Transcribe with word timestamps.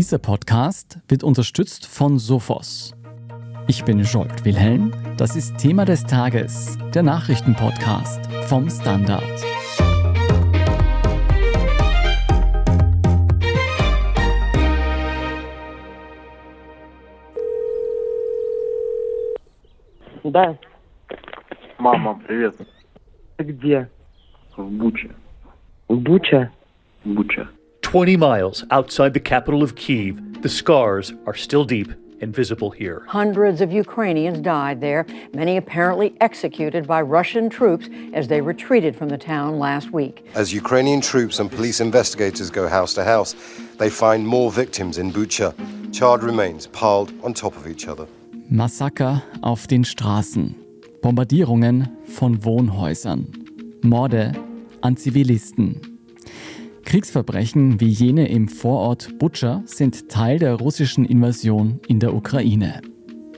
Dieser 0.00 0.18
Podcast 0.18 0.98
wird 1.08 1.24
unterstützt 1.24 1.86
von 1.86 2.18
Sophos. 2.18 2.94
Ich 3.68 3.84
bin 3.84 4.00
Jolt 4.00 4.44
Wilhelm. 4.44 4.92
Das 5.16 5.34
ist 5.34 5.56
Thema 5.58 5.84
des 5.84 6.04
Tages, 6.04 6.78
der 6.94 7.02
Nachrichtenpodcast 7.02 8.26
vom 8.46 8.70
Standard. 8.70 9.22
Да. 20.22 20.58
Мама, 21.78 22.20
привет. 22.26 22.54
Где? 23.38 23.88
В 24.56 24.64
Буче. 24.70 25.10
Буча? 25.88 26.50
Буча. 27.04 27.48
20 27.91 28.15
miles 28.15 28.63
outside 28.71 29.13
the 29.13 29.19
capital 29.19 29.61
of 29.61 29.75
Kiev, 29.75 30.41
the 30.41 30.47
scars 30.47 31.11
are 31.25 31.35
still 31.35 31.65
deep 31.65 31.91
and 32.21 32.33
visible 32.33 32.71
here. 32.71 33.03
Hundreds 33.09 33.59
of 33.59 33.73
Ukrainians 33.73 34.39
died 34.39 34.79
there, 34.79 35.05
many 35.33 35.57
apparently 35.57 36.15
executed 36.21 36.87
by 36.87 37.01
Russian 37.01 37.49
troops 37.49 37.89
as 38.13 38.29
they 38.29 38.39
retreated 38.39 38.95
from 38.95 39.09
the 39.09 39.17
town 39.17 39.59
last 39.59 39.91
week. 39.91 40.25
As 40.35 40.53
Ukrainian 40.53 41.01
troops 41.01 41.39
and 41.39 41.51
police 41.51 41.81
investigators 41.81 42.49
go 42.49 42.69
house 42.69 42.93
to 42.93 43.03
house, 43.03 43.35
they 43.77 43.89
find 43.89 44.25
more 44.25 44.49
victims 44.49 44.97
in 44.97 45.11
Bucha, 45.11 45.53
charred 45.91 46.23
remains 46.23 46.67
piled 46.67 47.11
on 47.25 47.33
top 47.33 47.57
of 47.57 47.67
each 47.67 47.89
other. 47.89 48.07
Massaker 48.49 49.21
auf 49.41 49.67
den 49.67 49.83
Straßen, 49.83 50.55
Bombardierungen 51.01 51.89
von 52.05 52.41
Wohnhäusern, 52.45 53.27
Morde 53.81 54.31
an 54.81 54.95
Zivilisten. 54.95 55.90
Kriegsverbrechen 56.91 57.79
wie 57.79 57.87
jene 57.87 58.27
im 58.27 58.49
Vorort 58.49 59.17
Butscha 59.17 59.63
sind 59.63 60.09
Teil 60.09 60.39
der 60.39 60.55
russischen 60.55 61.05
Invasion 61.05 61.79
in 61.87 62.01
der 62.01 62.13
Ukraine. 62.13 62.81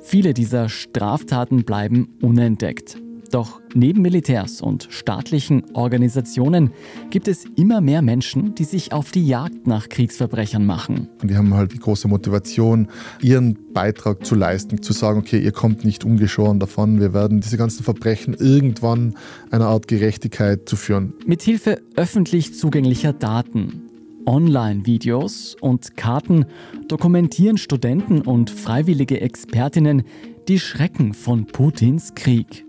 Viele 0.01 0.33
dieser 0.33 0.69
Straftaten 0.69 1.63
bleiben 1.63 2.17
unentdeckt. 2.19 2.97
Doch 3.33 3.61
neben 3.73 4.03
Militärs 4.03 4.61
und 4.61 4.87
staatlichen 4.91 5.63
Organisationen 5.73 6.69
gibt 7.09 7.27
es 7.27 7.45
immer 7.55 7.81
mehr 7.81 8.03
Menschen, 8.03 8.53
die 8.53 8.63
sich 8.63 8.93
auf 8.93 9.09
die 9.09 9.25
Jagd 9.25 9.65
nach 9.65 9.89
Kriegsverbrechern 9.89 10.63
machen. 10.63 11.09
Und 11.19 11.31
die 11.31 11.35
haben 11.35 11.51
halt 11.55 11.73
die 11.73 11.79
große 11.79 12.07
Motivation, 12.07 12.89
ihren 13.23 13.57
Beitrag 13.73 14.23
zu 14.23 14.35
leisten, 14.35 14.83
zu 14.83 14.93
sagen, 14.93 15.17
okay, 15.17 15.39
ihr 15.39 15.51
kommt 15.51 15.83
nicht 15.83 16.05
ungeschoren 16.05 16.59
davon, 16.59 16.99
wir 16.99 17.15
werden 17.15 17.41
diese 17.41 17.57
ganzen 17.57 17.83
Verbrechen 17.83 18.35
irgendwann 18.35 19.15
einer 19.49 19.65
Art 19.65 19.87
Gerechtigkeit 19.87 20.69
zu 20.69 20.75
führen. 20.75 21.15
Mithilfe 21.25 21.81
öffentlich 21.95 22.53
zugänglicher 22.53 23.13
Daten, 23.13 23.81
Online-Videos 24.27 25.57
und 25.59 25.97
Karten 25.97 26.45
dokumentieren 26.87 27.57
Studenten 27.57 28.21
und 28.21 28.51
freiwillige 28.51 29.21
Expertinnen 29.21 30.03
die 30.47 30.59
Schrecken 30.59 31.15
von 31.15 31.47
Putins 31.47 32.13
Krieg. 32.13 32.62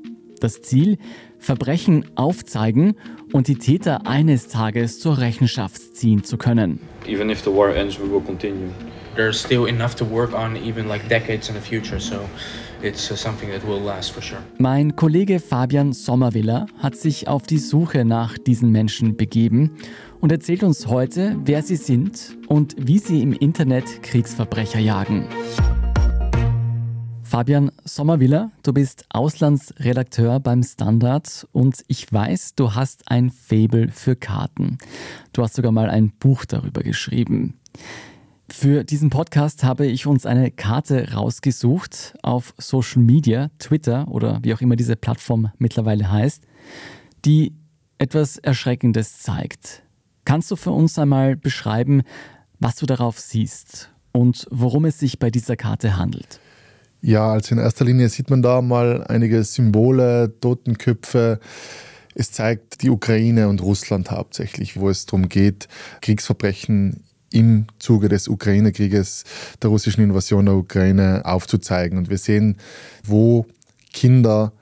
Das 0.45 0.61
Ziel, 0.61 0.99
Verbrechen 1.39 2.05
aufzeigen 2.17 2.97
und 3.33 3.49
die 3.49 3.55
Täter 3.55 4.07
eines 4.07 4.47
Tages 4.49 5.01
zur 5.01 5.17
Rechenschaft 5.17 5.97
ziehen 5.97 6.23
zu 6.23 6.37
können. 6.37 6.81
Even 7.09 7.31
if 7.31 7.43
the 7.43 7.51
war 7.51 7.75
ends, 7.75 7.99
we 7.99 8.13
will 8.13 8.21
continue. 8.21 8.69
There's 9.17 9.41
still 9.41 9.67
enough 9.67 9.95
to 9.95 10.05
work 10.05 10.35
on, 10.35 10.55
even 10.57 10.87
like 10.87 11.09
decades 11.09 11.49
in 11.49 11.55
the 11.55 11.63
future. 11.63 11.99
So 11.99 12.17
it's 12.83 13.11
uh, 13.11 13.17
something 13.17 13.51
that 13.53 13.67
will 13.67 13.83
last 13.83 14.11
for 14.11 14.23
sure. 14.23 14.43
Mein 14.59 14.97
Kollege 14.97 15.41
Fabian 15.41 15.95
Sommerwiller 15.95 16.67
hat 16.77 16.95
sich 16.95 17.27
auf 17.27 17.45
die 17.45 17.57
Suche 17.57 18.05
nach 18.05 18.37
diesen 18.37 18.71
Menschen 18.71 19.17
begeben 19.17 19.71
und 20.21 20.31
erzählt 20.31 20.63
uns 20.63 20.89
heute, 20.89 21.39
wer 21.43 21.63
sie 21.63 21.77
sind 21.77 22.37
und 22.49 22.77
wie 22.79 22.99
sie 22.99 23.23
im 23.23 23.33
Internet 23.33 24.03
Kriegsverbrecher 24.03 24.79
jagen. 24.79 25.27
Fabian 27.25 27.73
Sommerwiller, 27.85 28.51
du 28.63 28.75
bist 28.75 29.07
Auslandsredakteur 29.09 30.41
beim 30.41 30.63
Standard 30.63 31.49
und 31.53 31.83
ich 31.89 32.13
weiß, 32.13 32.55
du 32.55 32.75
hast 32.75 33.11
ein 33.11 33.31
Faible 33.31 33.91
für 33.91 34.15
Karten. 34.15 34.77
Du 35.33 35.43
hast 35.43 35.55
sogar 35.55 35.73
mal 35.73 35.89
ein 35.89 36.11
Buch 36.11 36.45
darüber 36.45 36.83
geschrieben. 36.83 37.59
Für 38.51 38.85
diesen 38.85 39.09
Podcast 39.09 39.65
habe 39.65 39.87
ich 39.87 40.07
uns 40.07 40.27
eine 40.27 40.51
Karte 40.51 41.15
rausgesucht 41.15 42.15
auf 42.23 42.55
Social 42.59 43.03
Media, 43.03 43.51
Twitter 43.59 44.07
oder 44.09 44.39
wie 44.43 44.53
auch 44.53 44.61
immer 44.61 44.77
diese 44.77 44.95
Plattform 44.95 45.51
mittlerweile 45.59 46.13
heißt, 46.13 46.45
die 47.25 47.55
etwas 47.97 48.37
Erschreckendes 48.37 49.21
zeigt. 49.21 49.83
Kannst 50.27 50.51
du 50.51 50.57
für 50.57 50.73
uns 50.73 50.99
einmal 50.99 51.37
beschreiben, 51.37 52.03
was 52.61 52.77
du 52.77 52.85
darauf 52.85 53.19
siehst 53.19 53.91
und 54.13 54.47
worum 54.51 54.85
es 54.85 54.99
sich 54.99 55.19
bei 55.19 55.31
dieser 55.31 55.57
Karte 55.57 55.97
handelt? 55.97 56.39
Ja, 57.07 57.33
also 57.33 57.55
in 57.55 57.61
erster 57.61 57.85
Linie 57.85 58.09
sieht 58.09 58.31
man 58.31 58.41
da 58.41 58.63
mal 58.63 59.05
einige 59.05 59.45
Symbole, 59.45 60.33
Totenköpfe. 60.41 61.39
Es 62.15 62.33
zeigt 62.33 62.81
die 62.81 62.89
Ukraine 62.89 63.49
und 63.49 63.61
Russland 63.61 64.11
hauptsächlich, 64.11 64.81
wo 64.81 64.89
es 64.89 65.05
darum 65.05 65.29
geht, 65.29 65.69
Kriegsverbrechen 66.01 67.05
im 67.31 67.67
Zuge 67.79 68.09
des 68.09 68.27
Ukraine-Krieges, 68.27 69.25
der 69.61 69.69
russischen 69.69 70.03
Invasion 70.03 70.47
der 70.47 70.55
Ukraine 70.55 71.21
aufzuzeigen. 71.27 71.99
Und 71.99 72.09
wir 72.09 72.17
sehen, 72.17 72.57
wo 73.05 73.45
Kinder 73.93 74.55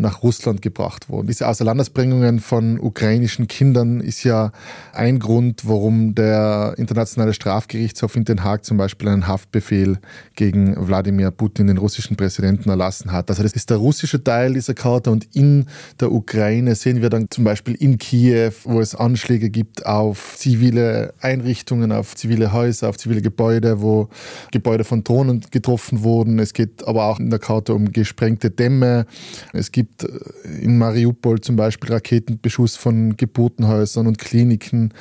nach 0.00 0.22
Russland 0.22 0.62
gebracht 0.62 1.08
wurden. 1.08 1.26
Diese 1.26 1.48
Außerlandesbringungen 1.48 2.40
von 2.40 2.78
ukrainischen 2.78 3.48
Kindern 3.48 4.00
ist 4.00 4.24
ja 4.24 4.52
ein 4.92 5.18
Grund, 5.18 5.62
warum 5.66 6.14
der 6.14 6.74
Internationale 6.76 7.34
Strafgerichtshof 7.34 8.16
in 8.16 8.24
Den 8.24 8.44
Haag 8.44 8.64
zum 8.64 8.76
Beispiel 8.76 9.08
einen 9.08 9.26
Haftbefehl 9.26 9.98
gegen 10.34 10.74
Wladimir 10.76 11.30
Putin, 11.30 11.66
den 11.66 11.78
russischen 11.78 12.16
Präsidenten, 12.16 12.70
erlassen 12.70 13.12
hat. 13.12 13.28
Also 13.30 13.42
das 13.42 13.52
ist 13.52 13.70
der 13.70 13.78
russische 13.78 14.22
Teil 14.22 14.54
dieser 14.54 14.74
Karte 14.74 15.10
und 15.10 15.34
in 15.34 15.66
der 16.00 16.12
Ukraine 16.12 16.74
sehen 16.74 17.02
wir 17.02 17.10
dann 17.10 17.26
zum 17.30 17.44
Beispiel 17.44 17.74
in 17.74 17.98
Kiew, 17.98 18.52
wo 18.64 18.80
es 18.80 18.94
Anschläge 18.94 19.50
gibt 19.50 19.86
auf 19.86 20.34
zivile 20.36 21.14
Einrichtungen, 21.20 21.92
auf 21.92 22.14
zivile 22.14 22.52
Häuser, 22.52 22.88
auf 22.88 22.98
zivile 22.98 23.22
Gebäude, 23.22 23.80
wo 23.82 24.08
Gebäude 24.52 24.84
von 24.84 25.04
Drohnen 25.04 25.44
getroffen 25.50 26.02
wurden. 26.02 26.38
Es 26.38 26.52
geht 26.52 26.86
aber 26.86 27.04
auch 27.04 27.18
in 27.18 27.30
der 27.30 27.38
Karte 27.38 27.74
um 27.74 27.92
gesprengte 27.92 28.50
Dämme. 28.50 29.06
Es 29.52 29.72
gibt 29.72 29.87
gibt 29.88 30.04
äh, 30.04 30.48
in 30.60 30.78
Mariupol 30.78 31.40
zum 31.40 31.56
Beispiel 31.56 31.92
Raketenbeschuss 31.92 32.76
von 32.76 33.16
Geburtenhäusern 33.16 34.06
und 34.06 34.18
Kliniken. 34.18 34.92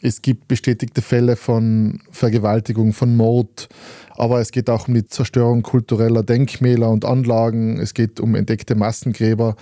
Es 0.00 0.22
gibt 0.22 0.48
bestätigte 0.48 1.02
Fälle 1.02 1.36
von 1.36 2.00
Vergewaltigung, 2.10 2.92
von 2.92 3.16
Mord. 3.16 3.68
Aber 4.16 4.40
es 4.40 4.52
geht 4.52 4.68
auch 4.70 4.88
um 4.88 4.94
die 4.94 5.06
Zerstörung 5.06 5.62
kultureller 5.62 6.22
Denkmäler 6.22 6.90
und 6.90 7.04
Anlagen. 7.04 7.78
Es 7.78 7.94
geht 7.94 8.20
um 8.20 8.34
entdeckte 8.34 8.74
Massengräber. 8.74 9.56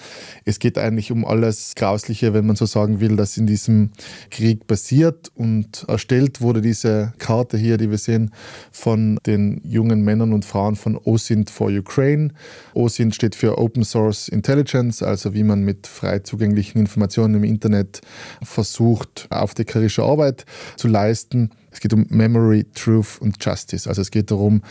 Es 0.44 0.58
geht 0.58 0.78
eigentlich 0.78 1.12
um 1.12 1.24
alles 1.24 1.74
Grausliche, 1.76 2.34
wenn 2.34 2.46
man 2.46 2.56
so 2.56 2.66
sagen 2.66 3.00
will, 3.00 3.16
das 3.16 3.36
in 3.36 3.46
diesem 3.46 3.90
Krieg 4.30 4.66
passiert. 4.66 5.30
Und 5.34 5.84
erstellt 5.88 6.40
wurde 6.40 6.60
diese 6.60 7.12
Karte 7.18 7.56
hier, 7.56 7.76
die 7.76 7.90
wir 7.90 7.98
sehen, 7.98 8.32
von 8.72 9.18
den 9.26 9.60
jungen 9.64 10.02
Männern 10.02 10.32
und 10.32 10.44
Frauen 10.44 10.76
von 10.76 10.96
OSINT 10.96 11.50
for 11.50 11.70
Ukraine. 11.70 12.32
OSINT 12.74 13.14
steht 13.14 13.34
für 13.34 13.58
Open 13.58 13.84
Source 13.84 14.28
Intelligence, 14.28 15.02
also 15.02 15.34
wie 15.34 15.42
man 15.42 15.62
mit 15.62 15.86
frei 15.86 16.20
zugänglichen 16.20 16.80
Informationen 16.80 17.36
im 17.36 17.44
Internet 17.44 18.00
versucht, 18.42 19.26
aufdeckerische 19.30 20.02
Arbeit 20.02 20.44
zu 20.76 20.88
leisten. 20.88 21.50
Es 21.70 21.80
geht 21.80 21.92
um 21.92 22.06
Memory, 22.08 22.66
Truth 22.74 23.20
und 23.20 23.42
Justice. 23.44 23.88
Also 23.88 24.02
es 24.02 24.10
geht 24.10 24.30
darum, 24.30 24.62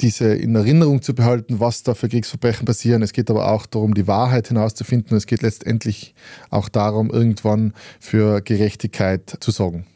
diese 0.00 0.34
in 0.34 0.54
Erinnerung 0.54 1.02
zu 1.02 1.14
behalten, 1.14 1.60
was 1.60 1.82
da 1.82 1.94
für 1.94 2.08
Kriegsverbrechen 2.08 2.66
passieren. 2.66 3.02
Es 3.02 3.12
geht 3.12 3.30
aber 3.30 3.50
auch 3.50 3.66
darum, 3.66 3.94
die 3.94 4.06
Wahrheit 4.06 4.48
hinauszufinden. 4.48 5.16
Es 5.16 5.26
geht 5.26 5.42
letztendlich 5.42 6.14
auch 6.50 6.68
darum, 6.68 7.10
irgendwann 7.10 7.72
für 8.00 8.40
Gerechtigkeit 8.42 9.38
zu 9.40 9.50
sorgen. 9.50 9.86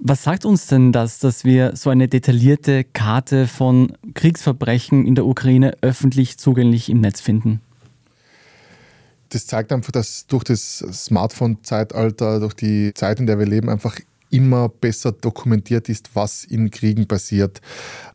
Was 0.00 0.22
sagt 0.22 0.44
uns 0.44 0.68
denn 0.68 0.92
das, 0.92 1.18
dass 1.18 1.44
wir 1.44 1.74
so 1.74 1.90
eine 1.90 2.06
detaillierte 2.06 2.84
Karte 2.84 3.48
von 3.48 3.92
Kriegsverbrechen 4.14 5.04
in 5.04 5.16
der 5.16 5.26
Ukraine 5.26 5.76
öffentlich 5.80 6.38
zugänglich 6.38 6.88
im 6.88 7.00
Netz 7.00 7.20
finden? 7.20 7.60
Das 9.30 9.46
zeigt 9.46 9.72
einfach, 9.72 9.92
dass 9.92 10.26
durch 10.26 10.44
das 10.44 10.78
Smartphone-Zeitalter, 10.78 12.40
durch 12.40 12.54
die 12.54 12.94
Zeit, 12.94 13.18
in 13.20 13.26
der 13.26 13.38
wir 13.38 13.46
leben, 13.46 13.68
einfach 13.68 13.98
immer 14.30 14.68
besser 14.68 15.12
dokumentiert 15.12 15.88
ist, 15.88 16.10
was 16.14 16.44
in 16.44 16.70
Kriegen 16.70 17.06
passiert. 17.06 17.60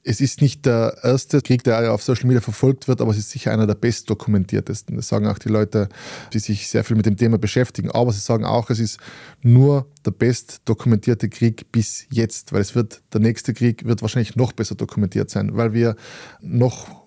Es 0.04 0.22
ist 0.22 0.42
nicht 0.42 0.66
der 0.66 0.98
erste 1.04 1.42
Krieg, 1.42 1.64
der 1.64 1.94
auf 1.94 2.04
Social 2.04 2.28
Media 2.28 2.42
verfolgt 2.42 2.88
wird, 2.88 3.02
aber 3.02 3.12
es 3.12 3.18
ist 3.18 3.32
sicher 3.32 3.52
einer 3.52 3.68
der 3.68 3.76
bestdokumentiertesten. 3.76 4.96
Das 4.96 5.08
sagen 5.08 5.28
auch 5.28 5.40
die 5.40 5.50
Leute, 5.50 5.90
die 6.34 6.40
sich 6.40 6.70
sehr 6.70 6.84
viel 6.84 6.96
mit 6.96 7.06
dem 7.06 7.18
Thema 7.18 7.38
beschäftigen. 7.38 7.92
Aber 7.92 8.12
sie 8.12 8.20
sagen 8.20 8.46
auch, 8.46 8.70
es 8.70 8.80
ist 8.80 9.00
nur 9.42 9.88
der 10.06 10.12
bestdokumentierte 10.12 11.30
Krieg 11.30 11.72
bis 11.72 12.06
jetzt, 12.10 12.54
weil 12.54 12.62
es 12.62 12.76
wird, 12.76 13.02
der 13.14 13.22
nächste 13.22 13.54
Krieg 13.54 13.86
wird 13.86 14.02
wahrscheinlich 14.02 14.36
noch 14.36 14.52
besser 14.52 14.76
dokumentiert 14.76 15.30
sein, 15.30 15.56
weil 15.56 15.74
wir 15.74 15.96
noch 16.42 17.03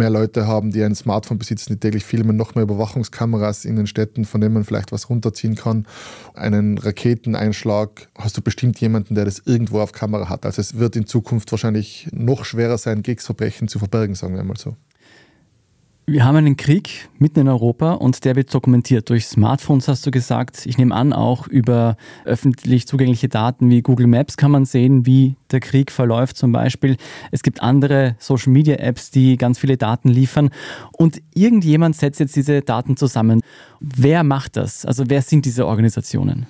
mehr 0.00 0.10
Leute 0.10 0.46
haben, 0.46 0.72
die 0.72 0.82
ein 0.82 0.96
Smartphone 0.96 1.38
besitzen, 1.38 1.74
die 1.74 1.78
täglich 1.78 2.04
filmen, 2.04 2.36
noch 2.36 2.56
mehr 2.56 2.64
Überwachungskameras 2.64 3.64
in 3.64 3.76
den 3.76 3.86
Städten, 3.86 4.24
von 4.24 4.40
denen 4.40 4.54
man 4.54 4.64
vielleicht 4.64 4.90
was 4.90 5.08
runterziehen 5.08 5.54
kann. 5.54 5.86
Einen 6.34 6.78
Raketeneinschlag 6.78 8.08
hast 8.18 8.36
du 8.36 8.42
bestimmt 8.42 8.80
jemanden, 8.80 9.14
der 9.14 9.26
das 9.26 9.42
irgendwo 9.44 9.80
auf 9.80 9.92
Kamera 9.92 10.28
hat. 10.28 10.44
Also 10.44 10.60
es 10.60 10.78
wird 10.78 10.96
in 10.96 11.06
Zukunft 11.06 11.52
wahrscheinlich 11.52 12.08
noch 12.12 12.44
schwerer 12.44 12.78
sein, 12.78 13.02
Kriegsverbrechen 13.02 13.68
zu 13.68 13.78
verbergen, 13.78 14.14
sagen 14.14 14.34
wir 14.34 14.42
mal 14.42 14.56
so. 14.56 14.76
Wir 16.06 16.24
haben 16.24 16.36
einen 16.36 16.56
Krieg 16.56 17.08
mitten 17.18 17.40
in 17.40 17.48
Europa 17.48 17.92
und 17.92 18.24
der 18.24 18.34
wird 18.34 18.52
dokumentiert 18.52 19.08
durch 19.10 19.26
Smartphones, 19.26 19.86
hast 19.86 20.04
du 20.04 20.10
gesagt. 20.10 20.66
Ich 20.66 20.76
nehme 20.76 20.92
an, 20.92 21.12
auch 21.12 21.46
über 21.46 21.96
öffentlich 22.24 22.88
zugängliche 22.88 23.28
Daten 23.28 23.70
wie 23.70 23.80
Google 23.80 24.08
Maps 24.08 24.36
kann 24.36 24.50
man 24.50 24.64
sehen, 24.64 25.06
wie 25.06 25.36
der 25.52 25.60
Krieg 25.60 25.92
verläuft 25.92 26.36
zum 26.36 26.50
Beispiel. 26.50 26.96
Es 27.30 27.44
gibt 27.44 27.62
andere 27.62 28.16
Social-Media-Apps, 28.18 29.12
die 29.12 29.36
ganz 29.36 29.60
viele 29.60 29.76
Daten 29.76 30.08
liefern 30.08 30.50
und 30.92 31.22
irgendjemand 31.32 31.94
setzt 31.94 32.18
jetzt 32.18 32.34
diese 32.34 32.62
Daten 32.62 32.96
zusammen. 32.96 33.40
Wer 33.78 34.24
macht 34.24 34.56
das? 34.56 34.84
Also 34.84 35.04
wer 35.06 35.22
sind 35.22 35.44
diese 35.44 35.66
Organisationen? 35.66 36.46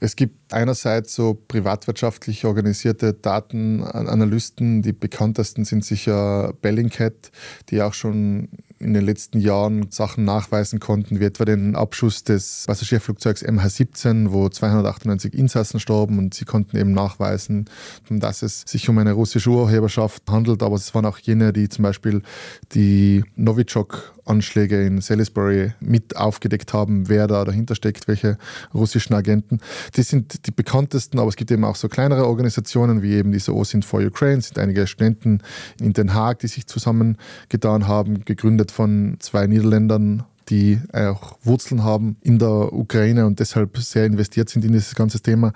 Es 0.00 0.16
gibt 0.16 0.52
einerseits 0.52 1.14
so 1.14 1.34
privatwirtschaftlich 1.34 2.44
organisierte 2.44 3.14
Datenanalysten. 3.14 4.82
Die 4.82 4.92
bekanntesten 4.92 5.64
sind 5.64 5.84
sicher 5.84 6.54
Bellingcat, 6.60 7.32
die 7.70 7.82
auch 7.82 7.94
schon 7.94 8.48
in 8.78 8.94
den 8.94 9.04
letzten 9.04 9.40
Jahren 9.40 9.90
Sachen 9.90 10.24
nachweisen 10.24 10.78
konnten, 10.78 11.18
wie 11.20 11.24
etwa 11.24 11.44
den 11.44 11.74
Abschuss 11.74 12.22
des 12.22 12.64
Passagierflugzeugs 12.66 13.44
MH17, 13.44 14.30
wo 14.30 14.48
298 14.48 15.34
Insassen 15.34 15.80
starben 15.80 16.18
und 16.18 16.34
sie 16.34 16.44
konnten 16.44 16.76
eben 16.76 16.92
nachweisen, 16.92 17.68
dass 18.08 18.42
es 18.42 18.62
sich 18.66 18.88
um 18.88 18.98
eine 18.98 19.12
russische 19.12 19.50
Urheberschaft 19.50 20.22
handelt, 20.30 20.62
aber 20.62 20.76
es 20.76 20.94
waren 20.94 21.06
auch 21.06 21.18
jene, 21.18 21.52
die 21.52 21.68
zum 21.68 21.82
Beispiel 21.82 22.22
die 22.72 23.24
Novichok-Anschläge 24.28 24.86
in 24.86 25.00
Salisbury 25.00 25.72
mit 25.80 26.16
aufgedeckt 26.16 26.72
haben, 26.72 27.08
wer 27.08 27.26
da 27.26 27.44
dahinter 27.44 27.74
steckt, 27.74 28.08
welche 28.08 28.38
russischen 28.74 29.14
Agenten. 29.14 29.60
Die 29.96 30.02
sind 30.02 30.46
die 30.46 30.50
bekanntesten, 30.50 31.18
aber 31.18 31.28
es 31.28 31.36
gibt 31.36 31.50
eben 31.50 31.64
auch 31.64 31.76
so 31.76 31.88
kleinere 31.88 32.26
Organisationen, 32.26 33.02
wie 33.02 33.14
eben 33.14 33.32
diese 33.32 33.54
OSINT 33.54 33.84
for 33.84 34.00
Ukraine, 34.00 34.40
sind 34.40 34.58
einige 34.58 34.86
Studenten 34.86 35.40
in 35.80 35.92
Den 35.92 36.14
Haag, 36.14 36.40
die 36.40 36.48
sich 36.48 36.66
zusammengetan 36.66 37.88
haben, 37.88 38.24
gegründet 38.24 38.70
von 38.70 39.16
zwei 39.20 39.46
Niederländern, 39.46 40.24
die 40.50 40.80
auch 40.92 41.38
Wurzeln 41.42 41.84
haben 41.84 42.16
in 42.22 42.38
der 42.38 42.72
Ukraine 42.72 43.26
und 43.26 43.40
deshalb 43.40 43.76
sehr 43.78 44.06
investiert 44.06 44.48
sind 44.48 44.64
in 44.64 44.72
dieses 44.72 44.94
ganze 44.94 45.20
Thema. 45.20 45.52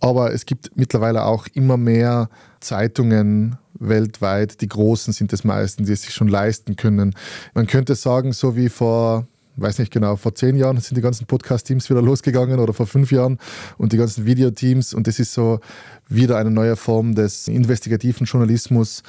Aber 0.00 0.32
es 0.32 0.46
gibt 0.46 0.76
mittlerweile 0.76 1.24
auch 1.24 1.46
immer 1.54 1.76
mehr 1.76 2.28
Zeitungen 2.60 3.56
weltweit, 3.78 4.60
die 4.60 4.68
großen 4.68 5.12
sind 5.12 5.32
es 5.32 5.44
meistens, 5.44 5.86
die 5.86 5.92
es 5.92 6.02
sich 6.02 6.14
schon 6.14 6.28
leisten 6.28 6.76
können. 6.76 7.14
Man 7.54 7.66
könnte 7.66 7.94
sagen, 7.94 8.32
so 8.32 8.56
wie 8.56 8.68
vor 8.68 9.26
weiß 9.56 9.78
nicht 9.78 9.92
genau, 9.92 10.16
vor 10.16 10.34
zehn 10.34 10.56
Jahren 10.56 10.80
sind 10.80 10.96
die 10.96 11.00
ganzen 11.00 11.26
Podcast-Teams 11.26 11.88
wieder 11.90 12.02
losgegangen 12.02 12.58
oder 12.58 12.72
vor 12.72 12.86
fünf 12.86 13.12
Jahren 13.12 13.38
und 13.78 13.92
die 13.92 13.96
ganzen 13.96 14.26
Videoteams 14.26 14.94
und 14.94 15.06
das 15.06 15.18
ist 15.18 15.32
so 15.32 15.60
wieder 16.08 16.36
eine 16.36 16.50
neue 16.50 16.76
Form 16.76 17.14
des 17.14 17.48
investigativen 17.48 18.26
Journalismus, 18.26 19.02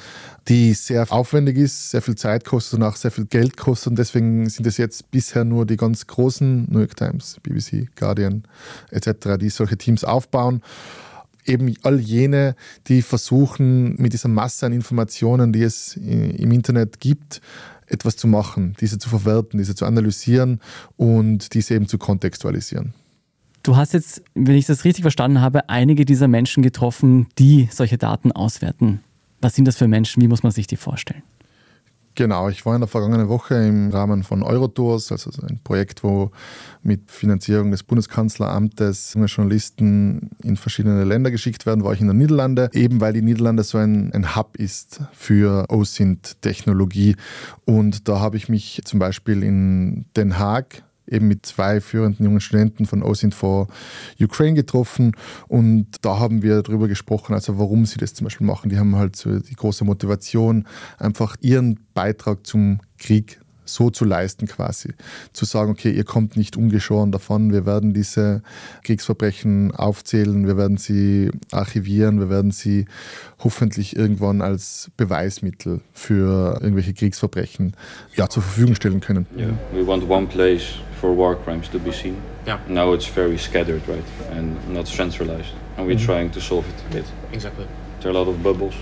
die 0.48 0.72
sehr 0.74 1.10
aufwendig 1.12 1.56
ist, 1.56 1.90
sehr 1.90 2.02
viel 2.02 2.14
Zeit 2.14 2.44
kostet 2.44 2.78
und 2.78 2.84
auch 2.84 2.96
sehr 2.96 3.10
viel 3.10 3.26
Geld 3.26 3.56
kostet 3.56 3.88
und 3.88 3.98
deswegen 3.98 4.48
sind 4.48 4.66
es 4.66 4.76
jetzt 4.76 5.10
bisher 5.10 5.44
nur 5.44 5.66
die 5.66 5.76
ganz 5.76 6.06
großen 6.06 6.66
New 6.70 6.78
York 6.78 6.96
Times, 6.96 7.38
BBC, 7.42 7.88
Guardian 7.96 8.44
etc., 8.90 9.36
die 9.38 9.50
solche 9.50 9.76
Teams 9.76 10.04
aufbauen 10.04 10.62
eben 11.48 11.74
all 11.82 12.00
jene, 12.00 12.56
die 12.88 13.02
versuchen, 13.02 13.94
mit 14.00 14.12
dieser 14.12 14.28
Masse 14.28 14.66
an 14.66 14.72
Informationen, 14.72 15.52
die 15.52 15.62
es 15.62 15.96
im 15.96 16.50
Internet 16.50 17.00
gibt, 17.00 17.40
etwas 17.86 18.16
zu 18.16 18.26
machen, 18.26 18.76
diese 18.80 18.98
zu 18.98 19.08
verwerten, 19.08 19.58
diese 19.58 19.74
zu 19.74 19.84
analysieren 19.84 20.60
und 20.96 21.54
diese 21.54 21.74
eben 21.74 21.88
zu 21.88 21.98
kontextualisieren. 21.98 22.94
Du 23.62 23.76
hast 23.76 23.94
jetzt, 23.94 24.22
wenn 24.34 24.54
ich 24.54 24.66
das 24.66 24.84
richtig 24.84 25.02
verstanden 25.02 25.40
habe, 25.40 25.68
einige 25.68 26.04
dieser 26.04 26.28
Menschen 26.28 26.62
getroffen, 26.62 27.26
die 27.38 27.68
solche 27.72 27.98
Daten 27.98 28.30
auswerten. 28.30 29.00
Was 29.40 29.54
sind 29.54 29.66
das 29.66 29.76
für 29.76 29.88
Menschen? 29.88 30.22
Wie 30.22 30.28
muss 30.28 30.42
man 30.42 30.52
sich 30.52 30.66
die 30.66 30.76
vorstellen? 30.76 31.22
Genau, 32.16 32.48
ich 32.48 32.64
war 32.64 32.74
in 32.74 32.80
der 32.80 32.88
vergangenen 32.88 33.28
Woche 33.28 33.54
im 33.56 33.90
Rahmen 33.90 34.22
von 34.22 34.42
Eurotours, 34.42 35.12
also 35.12 35.30
ein 35.46 35.60
Projekt, 35.62 36.02
wo 36.02 36.30
mit 36.82 37.10
Finanzierung 37.10 37.70
des 37.70 37.82
Bundeskanzleramtes 37.82 39.12
junge 39.12 39.26
Journalisten 39.26 40.30
in 40.42 40.56
verschiedene 40.56 41.04
Länder 41.04 41.30
geschickt 41.30 41.66
werden, 41.66 41.84
war 41.84 41.92
ich 41.92 42.00
in 42.00 42.08
den 42.08 42.16
Niederlande, 42.16 42.70
eben 42.72 43.02
weil 43.02 43.12
die 43.12 43.20
Niederlande 43.20 43.64
so 43.64 43.76
ein, 43.76 44.14
ein 44.14 44.34
Hub 44.34 44.56
ist 44.56 45.02
für 45.12 45.66
OSINT-Technologie. 45.68 47.16
Und 47.66 48.08
da 48.08 48.18
habe 48.18 48.38
ich 48.38 48.48
mich 48.48 48.80
zum 48.86 48.98
Beispiel 48.98 49.42
in 49.42 50.06
Den 50.16 50.38
Haag 50.38 50.85
eben 51.06 51.28
mit 51.28 51.46
zwei 51.46 51.80
führenden 51.80 52.24
jungen 52.24 52.40
Studenten 52.40 52.86
von 52.86 53.02
OSINT 53.02 53.34
for 53.34 53.68
Ukraine 54.20 54.54
getroffen 54.54 55.12
und 55.48 55.86
da 56.02 56.18
haben 56.18 56.42
wir 56.42 56.62
darüber 56.62 56.88
gesprochen, 56.88 57.34
also 57.34 57.58
warum 57.58 57.86
sie 57.86 57.98
das 57.98 58.14
zum 58.14 58.24
Beispiel 58.24 58.46
machen. 58.46 58.70
Die 58.70 58.78
haben 58.78 58.96
halt 58.96 59.16
so 59.16 59.38
die 59.38 59.54
große 59.54 59.84
Motivation, 59.84 60.66
einfach 60.98 61.36
ihren 61.40 61.78
Beitrag 61.94 62.46
zum 62.46 62.80
Krieg 62.98 63.40
so 63.66 63.90
zu 63.90 64.04
leisten 64.04 64.46
quasi. 64.46 64.94
Zu 65.32 65.44
sagen, 65.44 65.70
okay, 65.72 65.90
ihr 65.90 66.04
kommt 66.04 66.36
nicht 66.36 66.56
ungeschoren 66.56 67.12
davon, 67.12 67.52
wir 67.52 67.66
werden 67.66 67.92
diese 67.92 68.42
Kriegsverbrechen 68.84 69.74
aufzählen, 69.74 70.46
wir 70.46 70.56
werden 70.56 70.78
sie 70.78 71.30
archivieren, 71.52 72.18
wir 72.20 72.30
werden 72.30 72.50
sie 72.52 72.86
hoffentlich 73.44 73.96
irgendwann 73.96 74.40
als 74.40 74.90
Beweismittel 74.96 75.80
für 75.92 76.58
irgendwelche 76.62 76.94
Kriegsverbrechen 76.94 77.74
ja, 78.14 78.28
zur 78.28 78.42
Verfügung 78.42 78.74
stellen 78.74 79.00
können. 79.00 79.26
Yeah, 79.36 79.50
we 79.74 79.86
want 79.86 80.08
one 80.08 80.26
place 80.26 80.62
for 81.00 81.16
war 81.16 81.36
crimes 81.36 81.70
to 81.70 81.78
be 81.78 81.92
seen. 81.92 82.16
Yeah. 82.46 82.58
Now 82.68 82.94
it's 82.94 83.06
very 83.06 83.36
scattered, 83.36 83.82
right, 83.88 84.04
and 84.36 84.56
not 84.72 84.86
centralized. 84.86 85.52
And 85.76 85.86
we're 85.86 85.98
Mhm. 85.98 86.06
trying 86.06 86.30
to 86.32 86.40
solve 86.40 86.64
it 86.68 86.74
a 86.90 86.94
bit. 86.94 87.04
Exactly. 87.32 87.66
There 88.00 88.10
are 88.10 88.16
a 88.16 88.24
lot 88.24 88.28
of 88.28 88.42
bubbles, 88.42 88.74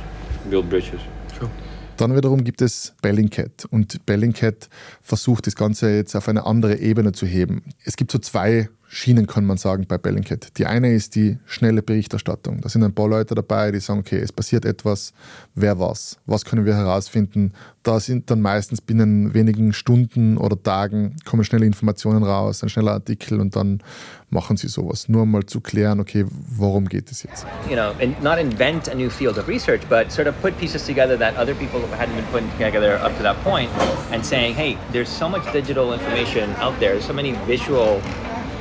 build 0.48 0.69
bridges. 0.69 1.00
True. 1.36 1.48
Dann 1.96 2.17
wiederum 2.17 2.43
gibt 2.43 2.61
es 2.61 2.94
Bellingcat 3.02 3.67
und 3.70 4.05
Bellingcat 4.05 4.69
versucht 5.00 5.46
das 5.46 5.55
Ganze 5.55 5.94
jetzt 5.94 6.17
auf 6.17 6.29
eine 6.29 6.44
andere 6.44 6.79
Ebene 6.79 7.12
zu 7.12 7.25
heben. 7.25 7.62
Es 7.85 7.96
gibt 7.96 8.11
so 8.11 8.19
zwei 8.19 8.69
Schienen, 8.94 9.26
kann 9.26 9.44
man 9.44 9.56
sagen, 9.56 9.87
bei 9.88 9.99
Bellingcat. 9.99 10.56
Die 10.56 10.67
eine 10.67 10.94
ist 10.94 11.17
die 11.17 11.38
schnelle 11.46 11.82
Berichterstattung. 11.82 12.61
Da 12.61 12.69
sind 12.69 12.85
ein 12.85 12.94
paar 12.94 13.08
Leute 13.08 13.35
dabei, 13.35 13.73
die 13.73 13.81
sagen, 13.81 13.99
okay, 13.99 14.19
es 14.19 14.31
passiert 14.31 14.64
etwas, 14.64 15.12
wer 15.56 15.81
was, 15.81 16.17
was 16.26 16.44
können 16.44 16.64
wir 16.64 16.76
herausfinden. 16.76 17.55
Da 17.82 17.99
sind 17.99 18.31
dann 18.31 18.41
meistens 18.41 18.81
binnen 18.81 19.35
wenigen 19.35 19.73
Stunden 19.73 20.38
oder 20.38 20.62
Tagen 20.62 21.17
kommen 21.25 21.43
schnelle 21.43 21.67
Informationen 21.67 22.23
raus, 22.23 22.62
ein 22.62 22.69
schneller 22.69 22.93
Artikel 22.93 23.41
und 23.41 23.56
dann 23.56 23.82
machen 24.31 24.56
sie 24.56 24.69
sowas. 24.69 25.08
Nur 25.08 25.26
mal 25.26 25.44
zu 25.44 25.61
klären, 25.61 25.99
okay, 25.99 26.25
worum 26.56 26.88
geht 26.88 27.11
es 27.11 27.25
jetzt? 27.25 27.46
you 27.69 27.75
know, 27.75 27.91
and 28.00 28.23
not 28.23 28.38
invent 28.38 28.88
a 28.88 28.94
new 28.94 29.10
field 29.10 29.39
of 29.39 29.48
research, 29.48 29.81
but 29.89 30.13
sort 30.13 30.29
of 30.29 30.41
put 30.41 30.56
pieces 30.60 30.86
together 30.86 31.19
that 31.19 31.36
other 31.36 31.55
people 31.55 31.81
hadn't 31.98 32.15
been 32.15 32.27
putting 32.31 32.48
together 32.58 32.94
up 33.05 33.17
to 33.17 33.24
that 33.24 33.36
point, 33.43 33.69
and 34.13 34.24
saying, 34.24 34.55
hey, 34.55 34.77
there's 34.93 35.08
so 35.08 35.29
much 35.29 35.43
digital 35.53 35.93
information 35.93 36.48
out 36.60 36.79
there, 36.79 37.01
so 37.01 37.13
many 37.13 37.32
visual 37.44 38.01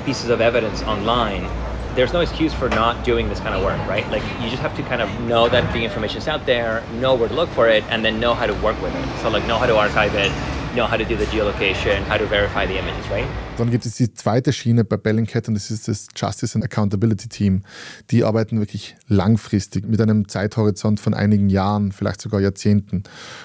pieces 0.06 0.30
of 0.30 0.42
evidence 0.42 0.84
online. 0.84 1.48
There's 1.96 2.14
no 2.14 2.22
excuse 2.22 2.54
for 2.54 2.70
not 2.70 3.04
doing 3.06 3.30
this 3.30 3.40
kind 3.40 3.54
of 3.56 3.64
work, 3.64 3.78
right? 3.88 4.08
Like 4.10 4.24
you 4.42 4.50
just 4.50 4.62
have 4.62 4.76
to 4.78 4.84
kind 4.84 5.02
of 5.02 5.10
know 5.22 5.48
that 5.50 5.72
the 5.74 5.84
information 5.84 6.18
is 6.18 6.28
out 6.28 6.46
there, 6.46 6.82
know 7.00 7.16
where 7.16 7.30
to 7.30 7.36
look 7.36 7.50
for 7.50 7.68
it, 7.70 7.84
and 7.90 8.04
then 8.04 8.20
know 8.20 8.34
how 8.34 8.48
to 8.48 8.54
work 8.64 8.82
with 8.82 8.96
it. 8.96 9.06
So 9.22 9.30
like 9.30 9.46
know 9.48 9.58
how 9.58 9.68
to 9.68 9.78
archive 9.78 10.16
it, 10.16 10.32
know 10.76 10.88
how 10.88 10.98
to 10.98 11.06
do 11.06 11.16
the 11.16 11.26
geolocation, 11.26 12.02
how 12.06 12.18
to 12.18 12.26
verify 12.26 12.66
the 12.66 12.78
images, 12.78 13.08
right? 13.12 13.28
Dann 13.58 13.70
gibt 13.70 13.86
es 13.86 13.98
die 13.98 14.12
zweite 14.12 14.52
Schiene 14.52 14.84
bei 14.84 14.98
Bellingcat 14.98 15.48
und 15.48 15.54
das 15.54 15.70
ist 15.70 15.88
das 15.88 16.08
Justice 16.16 16.56
and 16.56 16.64
Accountability 16.66 17.30
Team. 17.30 17.62
Die 18.10 18.24
arbeiten 18.24 18.58
wirklich 18.58 18.96
langfristig 19.08 19.88
mit 19.88 20.02
einem 20.02 20.28
Zeithorizont 20.28 21.00
von 21.00 21.14
einigen 21.14 21.50
Jahren, 21.50 21.92
vielleicht 21.92 22.22
sogar 22.22 22.42
Jahrzehnten. 22.42 23.04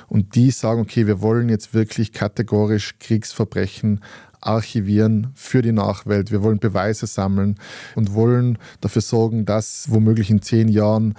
Und 0.09 0.35
die 0.35 0.51
sagen, 0.51 0.81
okay, 0.81 1.07
wir 1.07 1.21
wollen 1.21 1.51
jetzt 1.51 1.75
wirklich 1.75 2.15
kategorisch 2.15 2.95
Kriegsverbrechen 2.99 4.01
archivieren 4.41 5.29
für 5.35 5.63
die 5.63 5.73
Nachwelt. 5.73 6.31
Wir 6.31 6.43
wollen 6.43 6.59
Beweise 6.59 7.07
sammeln 7.07 7.57
und 7.95 8.15
wollen 8.15 8.59
dafür 8.81 9.03
sorgen, 9.03 9.45
dass 9.45 9.87
womöglich 9.91 10.31
in 10.31 10.43
zehn 10.43 10.69
Jahren 10.69 11.15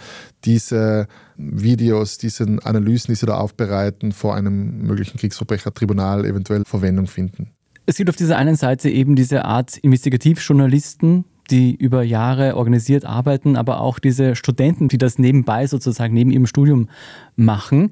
diese 0.46 1.08
Videos, 1.38 2.18
diese 2.18 2.46
Analysen, 2.64 3.12
die 3.12 3.16
sie 3.16 3.26
da 3.26 3.38
aufbereiten, 3.38 4.12
vor 4.12 4.36
einem 4.36 4.82
möglichen 4.84 5.18
Kriegsverbrechertribunal 5.18 6.26
eventuell 6.26 6.64
Verwendung 6.66 7.08
finden. 7.08 7.52
Es 7.86 7.98
gibt 7.98 8.10
auf 8.10 8.16
dieser 8.16 8.38
einen 8.38 8.56
Seite 8.56 8.90
eben 8.90 9.16
diese 9.16 9.46
Art 9.46 9.78
Investigativjournalisten, 9.78 11.26
die 11.50 11.76
über 11.76 12.04
Jahre 12.04 12.56
organisiert 12.56 13.06
arbeiten, 13.06 13.56
aber 13.56 13.82
auch 13.82 14.00
diese 14.00 14.36
Studenten, 14.36 14.88
die 14.88 14.98
das 14.98 15.18
nebenbei 15.18 15.68
sozusagen 15.68 16.14
neben 16.14 16.32
ihrem 16.32 16.46
Studium 16.46 16.90
machen. 17.36 17.92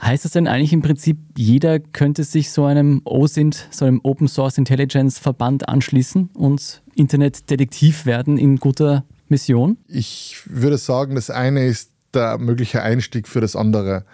Heißt 0.00 0.24
das 0.24 0.32
denn 0.32 0.48
eigentlich 0.48 0.72
im 0.72 0.82
Prinzip, 0.82 1.18
jeder 1.36 1.78
könnte 1.78 2.24
sich 2.24 2.50
so 2.50 2.64
einem 2.64 3.00
OSINT, 3.04 3.68
so 3.70 3.84
einem 3.84 4.00
Open 4.02 4.28
Source 4.28 4.58
Intelligence 4.58 5.18
Verband 5.18 5.68
anschließen 5.68 6.30
und 6.34 6.82
Internetdetektiv 6.96 8.04
werden 8.04 8.36
in 8.36 8.56
guter 8.56 9.04
Mission? 9.28 9.78
Ich 9.88 10.42
würde 10.46 10.78
sagen, 10.78 11.14
das 11.14 11.30
eine 11.30 11.66
ist 11.66 11.92
der 12.12 12.38
mögliche 12.38 12.82
Einstieg 12.82 13.28
für 13.28 13.40
das 13.40 13.56
andere. 13.56 14.04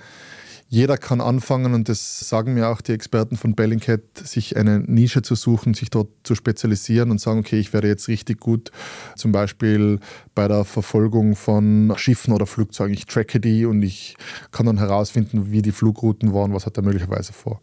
Jeder 0.73 0.97
kann 0.99 1.21
anfangen, 1.21 1.75
und 1.75 1.89
das 1.89 2.21
sagen 2.21 2.55
mir 2.55 2.69
auch 2.69 2.81
die 2.81 2.93
Experten 2.93 3.37
von 3.37 3.57
Bellingcat, 3.57 4.03
sich 4.23 4.57
eine 4.57 4.79
Nische 4.79 5.21
zu 5.21 5.35
suchen, 5.35 5.75
sich 5.75 5.91
dort 5.91 6.07
zu 6.23 6.37
spezialisieren 6.37 7.11
und 7.11 7.21
sagen, 7.21 7.41
okay, 7.41 7.59
ich 7.59 7.73
werde 7.73 7.89
jetzt 7.89 8.07
richtig 8.07 8.39
gut, 8.39 8.71
zum 9.17 9.33
Beispiel 9.33 9.99
bei 10.37 10.47
der 10.47 10.65
Verfolgung 10.65 11.35
von 11.35 11.93
Schiffen 11.97 12.33
oder 12.33 12.47
Flugzeugen. 12.47 12.95
Ich 12.95 13.07
tracke 13.07 13.41
die 13.41 13.67
und 13.67 13.83
ich 13.83 14.15
kann 14.53 14.67
dann 14.67 14.79
herausfinden, 14.79 15.51
wie 15.51 15.61
die 15.61 15.73
Flugrouten 15.73 16.33
waren, 16.33 16.55
was 16.55 16.67
hat 16.67 16.77
er 16.77 16.85
möglicherweise 16.85 17.33
vor. 17.33 17.61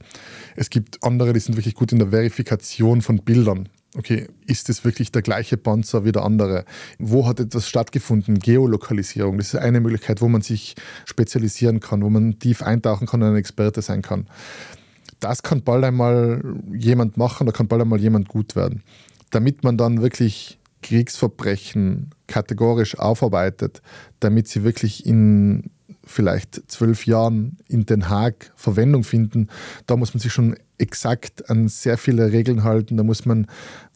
Es 0.57 0.69
gibt 0.69 1.01
andere, 1.01 1.31
die 1.31 1.39
sind 1.39 1.55
wirklich 1.55 1.75
gut 1.75 1.93
in 1.93 1.99
der 1.99 2.09
Verifikation 2.09 3.01
von 3.01 3.19
Bildern 3.19 3.69
okay, 3.97 4.27
ist 4.45 4.69
es 4.69 4.85
wirklich 4.85 5.11
der 5.11 5.21
gleiche 5.21 5.57
Panzer 5.57 6.05
wie 6.05 6.11
der 6.11 6.23
andere? 6.23 6.65
Wo 6.99 7.27
hat 7.27 7.39
etwas 7.39 7.67
stattgefunden? 7.67 8.39
Geolokalisierung, 8.39 9.37
das 9.37 9.53
ist 9.53 9.59
eine 9.59 9.79
Möglichkeit, 9.79 10.21
wo 10.21 10.27
man 10.27 10.41
sich 10.41 10.75
spezialisieren 11.05 11.79
kann, 11.79 12.03
wo 12.03 12.09
man 12.09 12.39
tief 12.39 12.61
eintauchen 12.61 13.07
kann 13.07 13.23
und 13.23 13.29
ein 13.29 13.35
Experte 13.35 13.81
sein 13.81 14.01
kann. 14.01 14.27
Das 15.19 15.41
kann 15.41 15.63
bald 15.63 15.83
einmal 15.83 16.43
jemand 16.71 17.17
machen, 17.17 17.47
da 17.47 17.51
kann 17.51 17.67
bald 17.67 17.81
einmal 17.81 17.99
jemand 17.99 18.27
gut 18.27 18.55
werden. 18.55 18.83
Damit 19.31 19.63
man 19.63 19.77
dann 19.77 20.01
wirklich 20.01 20.59
Kriegsverbrechen 20.83 22.11
kategorisch 22.27 22.99
aufarbeitet, 22.99 23.81
damit 24.19 24.47
sie 24.47 24.63
wirklich 24.63 25.05
in 25.05 25.71
vielleicht 26.03 26.69
zwölf 26.69 27.05
Jahren 27.05 27.57
in 27.67 27.85
Den 27.85 28.09
Haag 28.09 28.51
Verwendung 28.55 29.03
finden, 29.03 29.47
da 29.85 29.95
muss 29.95 30.13
man 30.13 30.21
sich 30.21 30.33
schon 30.33 30.55
exakt 30.77 31.49
an 31.49 31.67
sehr 31.67 31.97
viele 31.97 32.31
Regeln 32.31 32.63
halten. 32.63 32.97
Da 32.97 33.03
muss 33.03 33.25
man 33.25 33.47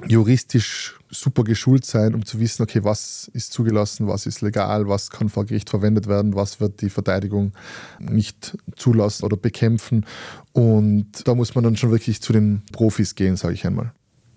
juristisch 0.07 0.99
super 1.09 1.43
geschult 1.43 1.85
sein, 1.85 2.15
um 2.15 2.25
zu 2.25 2.39
wissen, 2.39 2.63
okay, 2.63 2.83
was 2.83 3.29
ist 3.33 3.53
zugelassen, 3.53 4.07
was 4.07 4.25
ist 4.25 4.41
legal, 4.41 4.87
was 4.87 5.09
kann 5.09 5.29
vor 5.29 5.45
Gericht 5.45 5.69
verwendet 5.69 6.07
werden, 6.07 6.35
was 6.35 6.59
wird 6.59 6.81
die 6.81 6.89
Verteidigung 6.89 7.53
nicht 7.99 8.57
zulassen 8.75 9.25
oder 9.25 9.37
bekämpfen. 9.37 10.05
Und 10.53 11.27
da 11.27 11.35
muss 11.35 11.55
man 11.55 11.63
dann 11.63 11.77
schon 11.77 11.91
wirklich 11.91 12.21
zu 12.21 12.33
den 12.33 12.63
Profis 12.71 13.15
gehen, 13.15 13.35
sage 13.35 13.53
ich 13.53 13.65
einmal. 13.65 13.91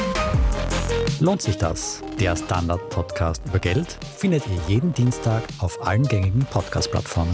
Lohnt 1.21 1.43
sich 1.43 1.55
das? 1.55 2.01
Der 2.19 2.35
Standard-Podcast 2.35 3.43
über 3.45 3.59
Geld 3.59 3.99
findet 4.17 4.43
ihr 4.47 4.59
jeden 4.67 4.91
Dienstag 4.91 5.43
auf 5.59 5.85
allen 5.85 6.01
gängigen 6.01 6.47
Podcast-Plattformen. 6.49 7.31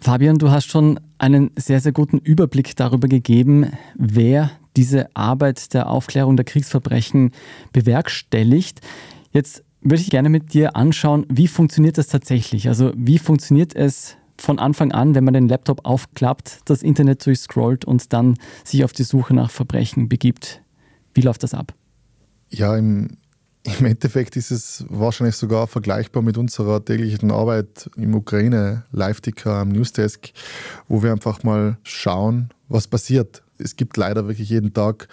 Fabian, 0.00 0.38
du 0.38 0.50
hast 0.50 0.70
schon 0.70 0.98
einen 1.18 1.50
sehr, 1.56 1.80
sehr 1.80 1.92
guten 1.92 2.16
Überblick 2.16 2.76
darüber 2.76 3.08
gegeben, 3.08 3.72
wer 3.94 4.52
diese 4.74 5.14
Arbeit 5.14 5.74
der 5.74 5.90
Aufklärung 5.90 6.36
der 6.36 6.46
Kriegsverbrechen 6.46 7.32
bewerkstelligt. 7.74 8.80
Jetzt 9.30 9.64
würde 9.82 10.00
ich 10.00 10.08
gerne 10.08 10.30
mit 10.30 10.54
dir 10.54 10.76
anschauen, 10.76 11.26
wie 11.28 11.48
funktioniert 11.48 11.98
das 11.98 12.06
tatsächlich? 12.06 12.68
Also 12.68 12.90
wie 12.96 13.18
funktioniert 13.18 13.76
es 13.76 14.16
von 14.38 14.58
Anfang 14.58 14.92
an, 14.92 15.14
wenn 15.14 15.24
man 15.24 15.34
den 15.34 15.48
Laptop 15.48 15.84
aufklappt, 15.84 16.60
das 16.64 16.82
Internet 16.82 17.26
durchscrollt 17.26 17.84
und 17.84 18.14
dann 18.14 18.38
sich 18.64 18.82
auf 18.82 18.94
die 18.94 19.04
Suche 19.04 19.34
nach 19.34 19.50
Verbrechen 19.50 20.08
begibt? 20.08 20.63
Wie 21.14 21.20
läuft 21.20 21.42
das 21.42 21.54
ab? 21.54 21.72
Ja, 22.50 22.76
im, 22.76 23.16
im 23.62 23.86
Endeffekt 23.86 24.36
ist 24.36 24.50
es 24.50 24.84
wahrscheinlich 24.88 25.36
sogar 25.36 25.66
vergleichbar 25.66 26.22
mit 26.22 26.36
unserer 26.36 26.84
täglichen 26.84 27.30
Arbeit 27.30 27.88
im 27.96 28.14
Ukraine-Live-Ticker 28.14 29.52
am 29.52 29.70
Newsdesk, 29.70 30.32
wo 30.88 31.02
wir 31.02 31.12
einfach 31.12 31.42
mal 31.42 31.78
schauen, 31.82 32.50
was 32.68 32.86
passiert. 32.86 33.42
Es 33.58 33.76
gibt 33.76 33.96
leider 33.96 34.26
wirklich 34.26 34.50
jeden 34.50 34.74
Tag 34.74 35.08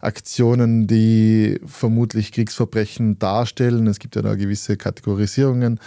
Aktionen, 0.00 0.88
die 0.88 1.60
vermutlich 1.64 2.32
Kriegsverbrechen 2.32 3.18
darstellen. 3.20 3.86
Es 3.86 4.00
gibt 4.00 4.16
ja 4.16 4.22
da 4.22 4.34
gewisse 4.34 4.76
Kategorisierungen. 4.76 5.78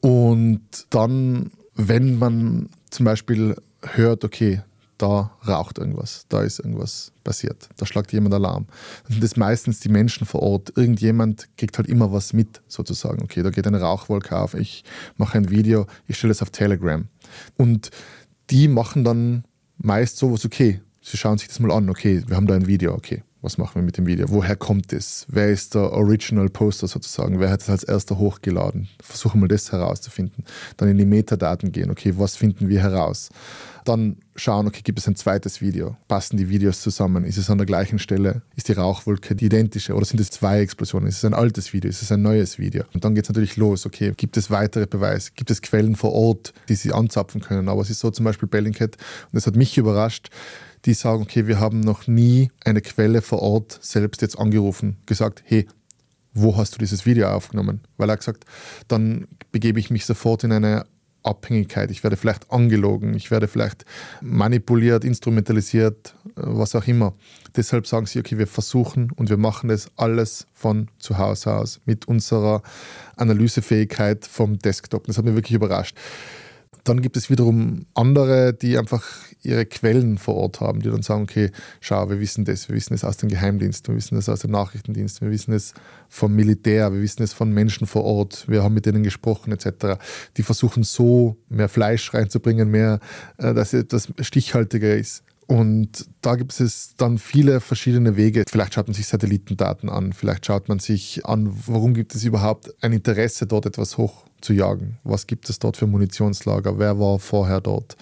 Und 0.00 0.62
dann, 0.90 1.52
wenn 1.74 2.18
man 2.18 2.68
zum 2.90 3.04
Beispiel 3.04 3.54
hört, 3.82 4.24
okay, 4.24 4.62
da 4.98 5.30
raucht 5.46 5.78
irgendwas, 5.78 6.26
da 6.28 6.42
ist 6.42 6.58
irgendwas 6.58 7.12
passiert, 7.22 7.68
da 7.76 7.86
schlagt 7.86 8.12
jemand 8.12 8.34
Alarm. 8.34 8.66
Dann 9.04 9.12
sind 9.12 9.24
das 9.24 9.36
meistens 9.36 9.80
die 9.80 9.88
Menschen 9.88 10.26
vor 10.26 10.42
Ort. 10.42 10.72
Irgendjemand 10.76 11.48
kriegt 11.56 11.76
halt 11.78 11.88
immer 11.88 12.12
was 12.12 12.32
mit, 12.32 12.62
sozusagen. 12.66 13.22
Okay, 13.22 13.42
da 13.42 13.50
geht 13.50 13.66
eine 13.66 13.80
Rauchwolke 13.80 14.38
auf, 14.38 14.54
ich 14.54 14.84
mache 15.16 15.38
ein 15.38 15.50
Video, 15.50 15.86
ich 16.06 16.16
stelle 16.16 16.30
es 16.30 16.42
auf 16.42 16.50
Telegram. 16.50 17.06
Und 17.56 17.90
die 18.50 18.68
machen 18.68 19.04
dann 19.04 19.44
meist 19.76 20.18
sowas, 20.18 20.44
okay, 20.44 20.80
sie 21.02 21.16
schauen 21.16 21.38
sich 21.38 21.48
das 21.48 21.60
mal 21.60 21.72
an, 21.72 21.90
okay, 21.90 22.22
wir 22.26 22.36
haben 22.36 22.46
da 22.46 22.54
ein 22.54 22.66
Video, 22.66 22.94
okay, 22.94 23.22
was 23.46 23.58
machen 23.58 23.76
wir 23.76 23.82
mit 23.82 23.96
dem 23.96 24.06
Video? 24.06 24.26
Woher 24.28 24.56
kommt 24.56 24.92
es? 24.92 25.24
Wer 25.28 25.50
ist 25.50 25.76
der 25.76 25.92
Original 25.92 26.48
Poster 26.48 26.88
sozusagen? 26.88 27.38
Wer 27.38 27.48
hat 27.48 27.62
es 27.62 27.70
als 27.70 27.84
erster 27.84 28.18
hochgeladen? 28.18 28.88
Versuchen 29.00 29.40
wir 29.40 29.46
das 29.46 29.70
herauszufinden. 29.70 30.44
Dann 30.76 30.88
in 30.88 30.98
die 30.98 31.06
Metadaten 31.06 31.70
gehen, 31.70 31.92
okay, 31.92 32.14
was 32.16 32.34
finden 32.34 32.68
wir 32.68 32.82
heraus? 32.82 33.28
Dann 33.84 34.16
schauen, 34.34 34.66
okay, 34.66 34.80
gibt 34.82 34.98
es 34.98 35.06
ein 35.06 35.14
zweites 35.14 35.60
Video? 35.60 35.96
Passen 36.08 36.36
die 36.36 36.48
Videos 36.48 36.80
zusammen? 36.80 37.22
Ist 37.22 37.38
es 37.38 37.48
an 37.48 37.58
der 37.58 37.68
gleichen 37.68 38.00
Stelle? 38.00 38.42
Ist 38.56 38.66
die 38.66 38.72
Rauchwolke 38.72 39.36
die 39.36 39.46
identische? 39.46 39.94
Oder 39.94 40.06
sind 40.06 40.18
es 40.18 40.30
zwei 40.30 40.58
Explosionen? 40.58 41.08
Ist 41.08 41.18
es 41.18 41.24
ein 41.24 41.32
altes 41.32 41.72
Video? 41.72 41.88
Ist 41.88 42.02
es 42.02 42.10
ein 42.10 42.22
neues 42.22 42.58
Video? 42.58 42.82
Und 42.94 43.04
dann 43.04 43.14
geht 43.14 43.26
es 43.26 43.28
natürlich 43.28 43.56
los, 43.56 43.86
okay, 43.86 44.12
gibt 44.16 44.36
es 44.36 44.50
weitere 44.50 44.88
Beweise? 44.88 45.30
Gibt 45.36 45.52
es 45.52 45.62
Quellen 45.62 45.94
vor 45.94 46.12
Ort, 46.14 46.52
die 46.68 46.74
sie 46.74 46.92
anzapfen 46.92 47.40
können? 47.40 47.68
Aber 47.68 47.80
es 47.80 47.90
ist 47.90 48.00
so 48.00 48.10
zum 48.10 48.24
Beispiel 48.24 48.48
Bellingcat, 48.48 48.96
und 48.96 49.34
das 49.34 49.46
hat 49.46 49.54
mich 49.54 49.78
überrascht, 49.78 50.30
die 50.86 50.94
sagen, 50.94 51.22
okay, 51.22 51.46
wir 51.46 51.60
haben 51.60 51.80
noch 51.80 52.06
nie 52.06 52.50
eine 52.64 52.80
Quelle 52.80 53.20
vor 53.20 53.42
Ort 53.42 53.78
selbst 53.82 54.22
jetzt 54.22 54.38
angerufen, 54.38 54.96
gesagt, 55.06 55.42
hey, 55.44 55.66
wo 56.32 56.56
hast 56.56 56.74
du 56.74 56.78
dieses 56.78 57.06
Video 57.06 57.28
aufgenommen? 57.28 57.80
Weil 57.96 58.10
er 58.10 58.16
gesagt, 58.16 58.44
dann 58.88 59.26
begebe 59.52 59.80
ich 59.80 59.90
mich 59.90 60.06
sofort 60.06 60.44
in 60.44 60.52
eine 60.52 60.86
Abhängigkeit. 61.26 61.90
Ich 61.90 62.04
werde 62.04 62.16
vielleicht 62.16 62.50
angelogen, 62.52 63.14
ich 63.14 63.30
werde 63.30 63.48
vielleicht 63.48 63.84
manipuliert, 64.20 65.04
instrumentalisiert, 65.04 66.14
was 66.36 66.74
auch 66.74 66.86
immer. 66.86 67.14
Deshalb 67.56 67.86
sagen 67.86 68.06
sie, 68.06 68.20
okay, 68.20 68.38
wir 68.38 68.46
versuchen 68.46 69.10
und 69.10 69.28
wir 69.28 69.36
machen 69.36 69.68
das 69.68 69.90
alles 69.96 70.46
von 70.52 70.88
zu 70.98 71.18
Hause 71.18 71.54
aus 71.54 71.80
mit 71.84 72.06
unserer 72.06 72.62
Analysefähigkeit 73.16 74.24
vom 74.24 74.58
Desktop. 74.58 75.06
Das 75.06 75.18
hat 75.18 75.24
mich 75.24 75.34
wirklich 75.34 75.56
überrascht. 75.56 75.96
Dann 76.86 77.02
gibt 77.02 77.16
es 77.16 77.30
wiederum 77.30 77.84
andere, 77.94 78.54
die 78.54 78.78
einfach 78.78 79.04
ihre 79.42 79.66
Quellen 79.66 80.18
vor 80.18 80.36
Ort 80.36 80.60
haben, 80.60 80.80
die 80.80 80.88
dann 80.88 81.02
sagen, 81.02 81.24
okay, 81.24 81.50
schau, 81.80 82.08
wir 82.08 82.20
wissen 82.20 82.44
das, 82.44 82.68
wir 82.68 82.76
wissen 82.76 82.94
es 82.94 83.02
aus 83.02 83.16
dem 83.16 83.28
Geheimdienst, 83.28 83.88
wir 83.88 83.96
wissen 83.96 84.16
es 84.16 84.28
aus 84.28 84.40
dem 84.40 84.52
Nachrichtendienst, 84.52 85.20
wir 85.20 85.28
wissen 85.32 85.52
es 85.52 85.74
vom 86.08 86.32
Militär, 86.36 86.92
wir 86.92 87.02
wissen 87.02 87.24
es 87.24 87.32
von 87.32 87.50
Menschen 87.50 87.88
vor 87.88 88.04
Ort, 88.04 88.44
wir 88.48 88.62
haben 88.62 88.72
mit 88.74 88.86
denen 88.86 89.02
gesprochen 89.02 89.50
etc. 89.50 90.00
Die 90.36 90.44
versuchen 90.44 90.84
so 90.84 91.36
mehr 91.48 91.68
Fleisch 91.68 92.14
reinzubringen, 92.14 92.70
mehr, 92.70 93.00
äh, 93.38 93.52
dass 93.52 93.72
es 93.72 93.82
etwas 93.82 94.08
stichhaltiger 94.20 94.94
ist. 94.94 95.24
Und 95.46 96.06
da 96.22 96.34
gibt 96.34 96.58
es 96.58 96.94
dann 96.96 97.18
viele 97.18 97.60
verschiedene 97.60 98.16
Wege. 98.16 98.44
Vielleicht 98.48 98.74
schaut 98.74 98.88
man 98.88 98.94
sich 98.94 99.06
Satellitendaten 99.06 99.88
an, 99.88 100.12
vielleicht 100.12 100.44
schaut 100.44 100.68
man 100.68 100.80
sich 100.80 101.24
an, 101.24 101.48
warum 101.66 101.94
gibt 101.94 102.16
es 102.16 102.24
überhaupt 102.24 102.74
ein 102.82 102.92
Interesse, 102.92 103.46
dort 103.46 103.64
etwas 103.64 103.96
hochzujagen. 103.96 104.98
Was 105.04 105.28
gibt 105.28 105.48
es 105.48 105.60
dort 105.60 105.76
für 105.76 105.86
Munitionslager? 105.86 106.80
Wer 106.80 106.98
war 106.98 107.20
vorher 107.20 107.60
dort? 107.60 107.96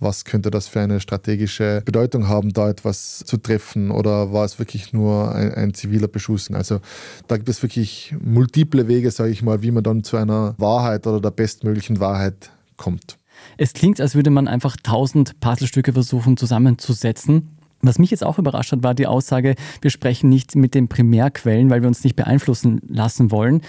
Was 0.00 0.24
könnte 0.24 0.50
das 0.50 0.66
für 0.66 0.80
eine 0.80 0.98
strategische 0.98 1.82
Bedeutung 1.84 2.26
haben, 2.26 2.52
da 2.52 2.68
etwas 2.68 3.20
zu 3.20 3.36
treffen? 3.36 3.92
Oder 3.92 4.32
war 4.32 4.44
es 4.44 4.58
wirklich 4.58 4.92
nur 4.92 5.32
ein, 5.32 5.54
ein 5.54 5.74
ziviler 5.74 6.08
Beschuss? 6.08 6.50
Also 6.50 6.80
da 7.28 7.36
gibt 7.36 7.48
es 7.48 7.62
wirklich 7.62 8.16
multiple 8.20 8.88
Wege, 8.88 9.12
sage 9.12 9.30
ich 9.30 9.42
mal, 9.42 9.62
wie 9.62 9.70
man 9.70 9.84
dann 9.84 10.02
zu 10.02 10.16
einer 10.16 10.56
Wahrheit 10.58 11.06
oder 11.06 11.20
der 11.20 11.30
bestmöglichen 11.30 12.00
Wahrheit 12.00 12.50
kommt. 12.76 13.17
Es 13.60 13.72
klingt, 13.72 14.00
als 14.00 14.14
würde 14.14 14.30
man 14.30 14.46
einfach 14.46 14.76
tausend 14.76 15.40
Puzzlestücke 15.40 15.92
versuchen 15.92 16.36
zusammenzusetzen. 16.36 17.48
Was 17.82 17.98
mich 17.98 18.12
jetzt 18.12 18.24
auch 18.24 18.38
überrascht 18.38 18.70
hat, 18.70 18.84
war 18.84 18.94
die 18.94 19.08
Aussage, 19.08 19.56
wir 19.80 19.90
sprechen 19.90 20.28
nicht 20.28 20.54
mit 20.54 20.74
den 20.74 20.86
Primärquellen, 20.86 21.68
weil 21.68 21.82
wir 21.82 21.88
uns 21.88 22.04
nicht 22.04 22.14
beeinflussen 22.14 22.80
lassen 22.86 23.32
wollen. 23.32 23.62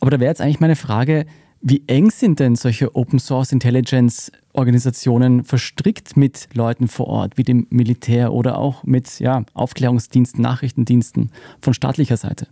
Aber 0.00 0.10
da 0.10 0.18
wäre 0.18 0.30
jetzt 0.30 0.40
eigentlich 0.40 0.58
meine 0.58 0.74
Frage, 0.74 1.26
wie 1.62 1.84
eng 1.86 2.10
sind 2.10 2.40
denn 2.40 2.56
solche 2.56 2.96
Open 2.96 3.20
Source 3.20 3.52
Intelligence 3.52 4.32
Organisationen 4.52 5.44
verstrickt 5.44 6.16
mit 6.16 6.48
Leuten 6.54 6.88
vor 6.88 7.06
Ort, 7.06 7.38
wie 7.38 7.44
dem 7.44 7.68
Militär 7.70 8.32
oder 8.32 8.58
auch 8.58 8.82
mit 8.82 9.20
ja, 9.20 9.44
Aufklärungsdiensten, 9.54 10.42
Nachrichtendiensten 10.42 11.30
von 11.60 11.72
staatlicher 11.72 12.16
Seite? 12.16 12.48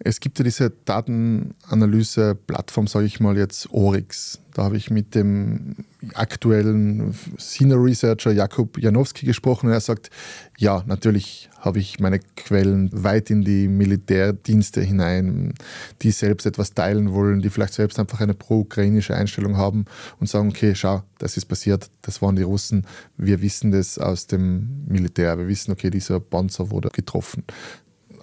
Es 0.00 0.20
gibt 0.20 0.38
ja 0.38 0.44
diese 0.44 0.70
Datenanalyse-Plattform, 0.70 2.86
sage 2.86 3.06
ich 3.06 3.18
mal 3.18 3.36
jetzt, 3.36 3.68
Oryx. 3.72 4.38
Da 4.54 4.64
habe 4.64 4.76
ich 4.76 4.90
mit 4.90 5.14
dem 5.14 5.74
aktuellen 6.14 7.14
Senior 7.36 7.84
Researcher 7.84 8.32
Jakub 8.32 8.78
Janowski 8.78 9.26
gesprochen 9.26 9.66
und 9.66 9.72
er 9.72 9.80
sagt, 9.80 10.10
ja, 10.56 10.84
natürlich 10.86 11.50
habe 11.58 11.80
ich 11.80 11.98
meine 11.98 12.20
Quellen 12.36 12.90
weit 12.92 13.30
in 13.30 13.42
die 13.42 13.68
Militärdienste 13.68 14.80
hinein, 14.80 15.54
die 16.02 16.12
selbst 16.12 16.46
etwas 16.46 16.74
teilen 16.74 17.12
wollen, 17.12 17.40
die 17.40 17.50
vielleicht 17.50 17.74
selbst 17.74 17.98
einfach 17.98 18.20
eine 18.20 18.34
pro-ukrainische 18.34 19.16
Einstellung 19.16 19.56
haben 19.56 19.84
und 20.20 20.28
sagen, 20.28 20.48
okay, 20.48 20.74
schau, 20.74 21.02
das 21.18 21.36
ist 21.36 21.46
passiert, 21.46 21.90
das 22.02 22.22
waren 22.22 22.36
die 22.36 22.42
Russen, 22.42 22.86
wir 23.16 23.42
wissen 23.42 23.72
das 23.72 23.98
aus 23.98 24.28
dem 24.28 24.84
Militär, 24.86 25.38
wir 25.38 25.48
wissen, 25.48 25.72
okay, 25.72 25.90
dieser 25.90 26.20
Panzer 26.20 26.70
wurde 26.70 26.90
getroffen 26.90 27.44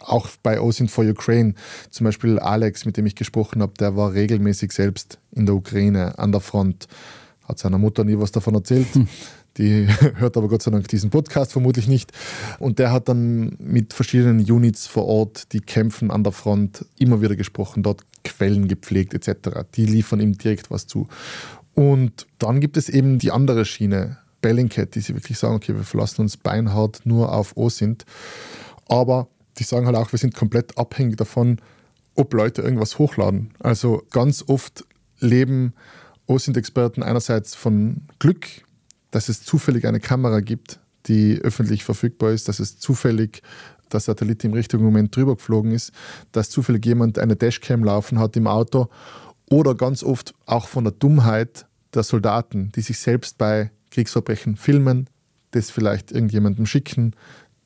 auch 0.05 0.29
bei 0.43 0.59
OSINT 0.59 0.91
for 0.91 1.05
Ukraine, 1.05 1.53
zum 1.89 2.05
Beispiel 2.05 2.39
Alex, 2.39 2.85
mit 2.85 2.97
dem 2.97 3.05
ich 3.05 3.15
gesprochen 3.15 3.61
habe, 3.61 3.73
der 3.79 3.95
war 3.95 4.13
regelmäßig 4.13 4.71
selbst 4.71 5.19
in 5.31 5.45
der 5.45 5.55
Ukraine 5.55 6.17
an 6.19 6.31
der 6.31 6.41
Front, 6.41 6.87
hat 7.47 7.59
seiner 7.59 7.77
Mutter 7.77 8.03
nie 8.03 8.17
was 8.17 8.31
davon 8.31 8.55
erzählt. 8.55 8.93
Hm. 8.93 9.07
Die 9.57 9.87
hört 10.15 10.37
aber 10.37 10.47
Gott 10.47 10.63
sei 10.63 10.71
Dank 10.71 10.87
diesen 10.87 11.09
Podcast 11.09 11.53
vermutlich 11.53 11.87
nicht. 11.87 12.11
Und 12.59 12.79
der 12.79 12.91
hat 12.91 13.07
dann 13.07 13.55
mit 13.59 13.93
verschiedenen 13.93 14.39
Units 14.39 14.87
vor 14.87 15.05
Ort, 15.05 15.53
die 15.53 15.61
kämpfen 15.61 16.11
an 16.11 16.23
der 16.23 16.33
Front, 16.33 16.85
immer 16.97 17.21
wieder 17.21 17.35
gesprochen, 17.35 17.83
dort 17.83 18.01
Quellen 18.23 18.67
gepflegt 18.67 19.13
etc. 19.13 19.65
Die 19.75 19.85
liefern 19.85 20.19
ihm 20.19 20.37
direkt 20.37 20.71
was 20.71 20.87
zu. 20.87 21.07
Und 21.73 22.27
dann 22.39 22.59
gibt 22.59 22.77
es 22.77 22.89
eben 22.89 23.19
die 23.19 23.31
andere 23.31 23.65
Schiene, 23.65 24.17
Bellingcat, 24.41 24.95
die 24.95 25.01
sie 25.01 25.15
wirklich 25.15 25.37
sagen, 25.37 25.55
okay, 25.55 25.75
wir 25.75 25.83
verlassen 25.83 26.21
uns 26.21 26.37
beinhart 26.37 27.01
nur 27.03 27.33
auf 27.33 27.57
OSINT. 27.57 28.05
Aber 28.87 29.27
die 29.57 29.63
sagen 29.63 29.85
halt 29.85 29.95
auch, 29.95 30.11
wir 30.11 30.19
sind 30.19 30.35
komplett 30.35 30.77
abhängig 30.77 31.17
davon, 31.17 31.59
ob 32.15 32.33
Leute 32.33 32.61
irgendwas 32.61 32.97
hochladen. 32.97 33.53
Also 33.59 34.03
ganz 34.11 34.43
oft 34.47 34.85
leben 35.19 35.73
OSINT-Experten 36.27 37.03
einerseits 37.03 37.55
von 37.55 38.03
Glück, 38.19 38.47
dass 39.11 39.29
es 39.29 39.43
zufällig 39.43 39.85
eine 39.85 39.99
Kamera 39.99 40.39
gibt, 40.39 40.79
die 41.07 41.39
öffentlich 41.41 41.83
verfügbar 41.83 42.31
ist, 42.31 42.47
dass 42.47 42.59
es 42.59 42.79
zufällig 42.79 43.41
der 43.91 43.99
Satellit 43.99 44.43
im 44.43 44.53
richtigen 44.53 44.83
Moment 44.83 45.15
drüber 45.15 45.35
geflogen 45.35 45.71
ist, 45.71 45.91
dass 46.31 46.49
zufällig 46.49 46.85
jemand 46.85 47.19
eine 47.19 47.35
Dashcam 47.35 47.83
laufen 47.83 48.19
hat 48.19 48.35
im 48.35 48.47
Auto 48.47 48.89
oder 49.49 49.75
ganz 49.75 50.03
oft 50.03 50.33
auch 50.45 50.67
von 50.67 50.85
der 50.85 50.93
Dummheit 50.93 51.67
der 51.93 52.03
Soldaten, 52.03 52.71
die 52.75 52.81
sich 52.81 52.97
selbst 52.99 53.37
bei 53.37 53.71
Kriegsverbrechen 53.91 54.57
filmen, 54.57 55.09
das 55.51 55.69
vielleicht 55.69 56.11
irgendjemandem 56.11 56.65
schicken, 56.65 57.15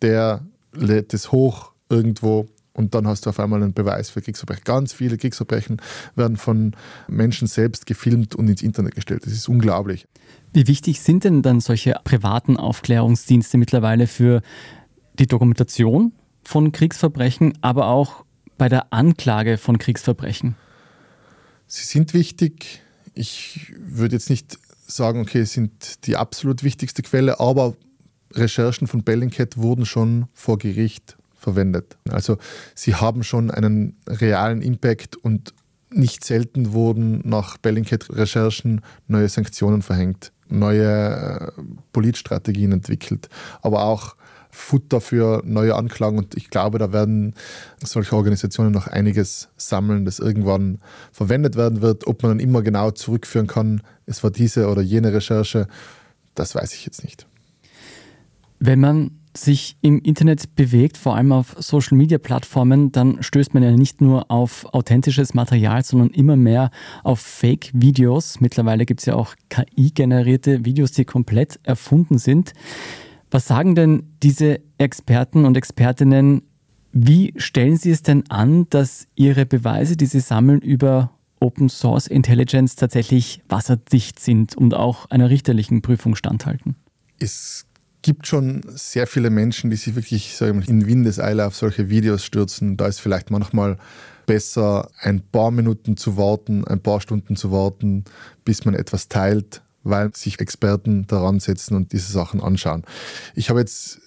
der 0.01 0.45
lädt 0.73 1.13
es 1.13 1.31
hoch, 1.31 1.71
irgendwo 1.89 2.47
und 2.79 2.95
dann 2.95 3.07
hast 3.07 3.25
du 3.25 3.29
auf 3.31 3.39
einmal 3.39 3.61
einen 3.61 3.73
Beweis 3.73 4.09
für 4.09 4.21
Kriegsverbrechen. 4.21 4.63
Ganz 4.63 4.93
viele 4.93 5.17
Kriegsverbrechen 5.17 5.81
werden 6.15 6.37
von 6.37 6.75
Menschen 7.07 7.47
selbst 7.47 7.85
gefilmt 7.85 8.35
und 8.35 8.47
ins 8.47 8.61
Internet 8.61 8.95
gestellt. 8.95 9.25
Das 9.25 9.33
ist 9.33 9.49
unglaublich. 9.49 10.07
Wie 10.53 10.67
wichtig 10.67 11.01
sind 11.01 11.25
denn 11.25 11.41
dann 11.41 11.59
solche 11.59 11.95
privaten 12.03 12.57
Aufklärungsdienste 12.57 13.57
mittlerweile 13.57 14.07
für 14.07 14.41
die 15.19 15.27
Dokumentation 15.27 16.13
von 16.43 16.71
Kriegsverbrechen, 16.71 17.57
aber 17.61 17.87
auch 17.87 18.23
bei 18.57 18.69
der 18.69 18.93
Anklage 18.93 19.57
von 19.57 19.77
Kriegsverbrechen? 19.77 20.55
Sie 21.67 21.83
sind 21.83 22.13
wichtig. 22.13 22.81
Ich 23.13 23.73
würde 23.77 24.15
jetzt 24.15 24.29
nicht 24.29 24.57
sagen, 24.87 25.21
okay, 25.21 25.43
sind 25.43 26.07
die 26.07 26.15
absolut 26.15 26.63
wichtigste 26.63 27.01
Quelle, 27.03 27.39
aber 27.39 27.75
Recherchen 28.33 28.87
von 28.87 29.03
Bellingcat 29.03 29.57
wurden 29.57 29.85
schon 29.85 30.27
vor 30.33 30.57
Gericht 30.57 31.18
verwendet. 31.39 31.97
Also 32.09 32.37
sie 32.75 32.95
haben 32.95 33.23
schon 33.23 33.49
einen 33.49 33.97
realen 34.07 34.61
Impact 34.61 35.15
und 35.15 35.53
nicht 35.91 36.23
selten 36.23 36.73
wurden 36.73 37.21
nach 37.27 37.57
Bellingcat-Recherchen 37.57 38.81
neue 39.07 39.27
Sanktionen 39.27 39.81
verhängt, 39.81 40.31
neue 40.47 41.51
äh, 41.57 41.61
Politstrategien 41.93 42.71
entwickelt, 42.71 43.29
aber 43.61 43.83
auch 43.83 44.15
Futter 44.51 44.99
für 44.99 45.43
neue 45.45 45.75
Anklagen. 45.75 46.17
Und 46.17 46.35
ich 46.35 46.49
glaube, 46.49 46.79
da 46.79 46.91
werden 46.91 47.35
solche 47.83 48.15
Organisationen 48.15 48.71
noch 48.71 48.87
einiges 48.87 49.49
sammeln, 49.57 50.05
das 50.05 50.19
irgendwann 50.19 50.79
verwendet 51.11 51.55
werden 51.55 51.81
wird. 51.81 52.07
Ob 52.07 52.23
man 52.23 52.31
dann 52.31 52.39
immer 52.39 52.61
genau 52.61 52.91
zurückführen 52.91 53.47
kann, 53.47 53.81
es 54.05 54.23
war 54.23 54.31
diese 54.31 54.67
oder 54.67 54.81
jene 54.81 55.13
Recherche, 55.13 55.67
das 56.35 56.55
weiß 56.55 56.73
ich 56.73 56.85
jetzt 56.85 57.03
nicht. 57.03 57.27
Wenn 58.59 58.79
man 58.79 59.18
sich 59.35 59.77
im 59.81 59.99
Internet 59.99 60.55
bewegt, 60.55 60.97
vor 60.97 61.15
allem 61.15 61.31
auf 61.31 61.55
Social-Media-Plattformen, 61.57 62.91
dann 62.91 63.21
stößt 63.21 63.53
man 63.53 63.63
ja 63.63 63.71
nicht 63.71 64.01
nur 64.01 64.29
auf 64.31 64.65
authentisches 64.73 65.33
Material, 65.33 65.83
sondern 65.83 66.09
immer 66.09 66.35
mehr 66.35 66.71
auf 67.03 67.19
Fake-Videos. 67.19 68.41
Mittlerweile 68.41 68.85
gibt 68.85 69.01
es 69.01 69.05
ja 69.05 69.15
auch 69.15 69.35
KI-generierte 69.49 70.65
Videos, 70.65 70.91
die 70.91 71.05
komplett 71.05 71.59
erfunden 71.63 72.17
sind. 72.17 72.53
Was 73.31 73.47
sagen 73.47 73.75
denn 73.75 74.03
diese 74.23 74.59
Experten 74.77 75.45
und 75.45 75.55
Expertinnen? 75.55 76.41
Wie 76.91 77.33
stellen 77.37 77.77
sie 77.77 77.91
es 77.91 78.01
denn 78.01 78.23
an, 78.29 78.67
dass 78.69 79.07
ihre 79.15 79.45
Beweise, 79.45 79.95
die 79.95 80.07
sie 80.07 80.21
sammeln 80.21 80.59
über 80.59 81.11
Open 81.39 81.69
Source 81.69 82.07
Intelligence 82.07 82.75
tatsächlich 82.75 83.41
wasserdicht 83.47 84.19
sind 84.19 84.57
und 84.57 84.73
auch 84.73 85.05
einer 85.09 85.29
richterlichen 85.29 85.81
Prüfung 85.83 86.15
standhalten? 86.15 86.75
Es 87.19 87.68
gibt 88.01 88.27
schon 88.27 88.61
sehr 88.67 89.07
viele 89.07 89.29
Menschen, 89.29 89.69
die 89.69 89.75
sich 89.75 89.95
wirklich 89.95 90.35
sag 90.35 90.53
mal, 90.53 90.67
in 90.67 90.87
Windeseile 90.87 91.45
auf 91.45 91.55
solche 91.55 91.89
Videos 91.89 92.23
stürzen. 92.23 92.77
Da 92.77 92.87
ist 92.87 92.99
vielleicht 92.99 93.31
manchmal 93.31 93.77
besser, 94.25 94.89
ein 94.99 95.21
paar 95.21 95.51
Minuten 95.51 95.97
zu 95.97 96.15
warten, 96.15 96.65
ein 96.65 96.81
paar 96.81 97.01
Stunden 97.01 97.35
zu 97.35 97.51
warten, 97.51 98.05
bis 98.45 98.63
man 98.63 98.75
etwas 98.75 99.07
teilt, 99.07 99.61
weil 99.83 100.15
sich 100.15 100.39
Experten 100.39 101.07
daran 101.07 101.39
setzen 101.39 101.75
und 101.75 101.93
diese 101.93 102.11
Sachen 102.11 102.41
anschauen. 102.41 102.83
Ich 103.35 103.49
habe 103.49 103.59
jetzt 103.59 104.01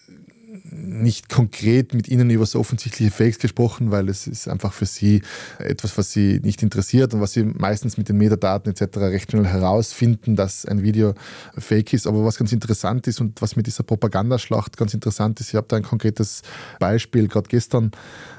nicht 0.64 1.28
konkret 1.28 1.94
mit 1.94 2.08
ihnen 2.08 2.30
über 2.30 2.46
so 2.46 2.60
offensichtliche 2.60 3.10
Fakes 3.10 3.38
gesprochen, 3.38 3.90
weil 3.90 4.08
es 4.08 4.26
ist 4.26 4.48
einfach 4.48 4.72
für 4.72 4.86
sie 4.86 5.22
etwas, 5.58 5.98
was 5.98 6.12
sie 6.12 6.40
nicht 6.42 6.62
interessiert 6.62 7.14
und 7.14 7.20
was 7.20 7.32
sie 7.32 7.44
meistens 7.44 7.96
mit 7.96 8.08
den 8.08 8.16
Metadaten 8.18 8.72
etc. 8.72 8.98
recht 8.98 9.30
schnell 9.30 9.46
herausfinden, 9.46 10.36
dass 10.36 10.64
ein 10.64 10.82
Video 10.82 11.14
fake 11.58 11.92
ist. 11.92 12.06
Aber 12.06 12.24
was 12.24 12.36
ganz 12.36 12.52
interessant 12.52 13.06
ist 13.06 13.20
und 13.20 13.42
was 13.42 13.56
mit 13.56 13.66
dieser 13.66 13.82
Propagandaschlacht 13.82 14.76
ganz 14.76 14.94
interessant 14.94 15.40
ist, 15.40 15.48
ich 15.48 15.54
habe 15.54 15.66
da 15.68 15.76
ein 15.76 15.82
konkretes 15.82 16.42
Beispiel. 16.78 17.28
Gerade 17.28 17.48
gestern 17.48 17.90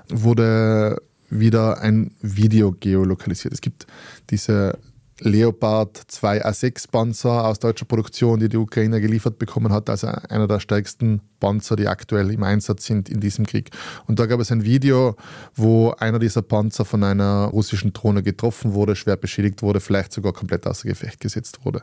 wurde 0.10 1.02
wieder 1.30 1.82
ein 1.82 2.12
Video 2.22 2.72
geolokalisiert. 2.72 3.54
Es 3.54 3.62
gibt 3.62 3.88
diese 4.30 4.78
Leopard 5.26 5.98
2A6 5.98 6.92
Panzer 6.92 7.46
aus 7.46 7.60
deutscher 7.60 7.86
Produktion, 7.86 8.40
die 8.40 8.50
die 8.50 8.58
Ukraine 8.58 9.00
geliefert 9.00 9.40
bekommen 9.40 9.72
hat, 9.72 9.90
also 9.90 10.08
einer 10.08 10.48
der 10.48 10.60
stärksten 10.60 11.22
Panzer, 11.40 11.78
die 11.78 11.88
aktuell 11.88 12.32
im 12.32 12.44
Einsatz 12.44 12.86
sind 12.86 13.10
in 13.10 13.22
diesem 13.22 13.46
Krieg. 13.46 13.72
Und 14.06 14.20
da 14.20 14.26
gab 14.26 14.42
es 14.42 14.52
ein 14.52 14.66
Video, 14.66 15.16
wo 15.56 15.92
einer 15.92 16.20
dieser 16.20 16.42
Panzer 16.42 16.84
von 16.84 17.04
einer 17.04 17.46
russischen 17.46 17.94
Drohne 17.94 18.22
getroffen 18.22 18.74
wurde, 18.74 18.96
schwer 18.96 19.16
beschädigt 19.16 19.62
wurde, 19.62 19.80
vielleicht 19.80 20.12
sogar 20.12 20.34
komplett 20.34 20.68
außer 20.68 20.90
Gefecht 20.90 21.22
gesetzt 21.22 21.64
wurde. 21.64 21.82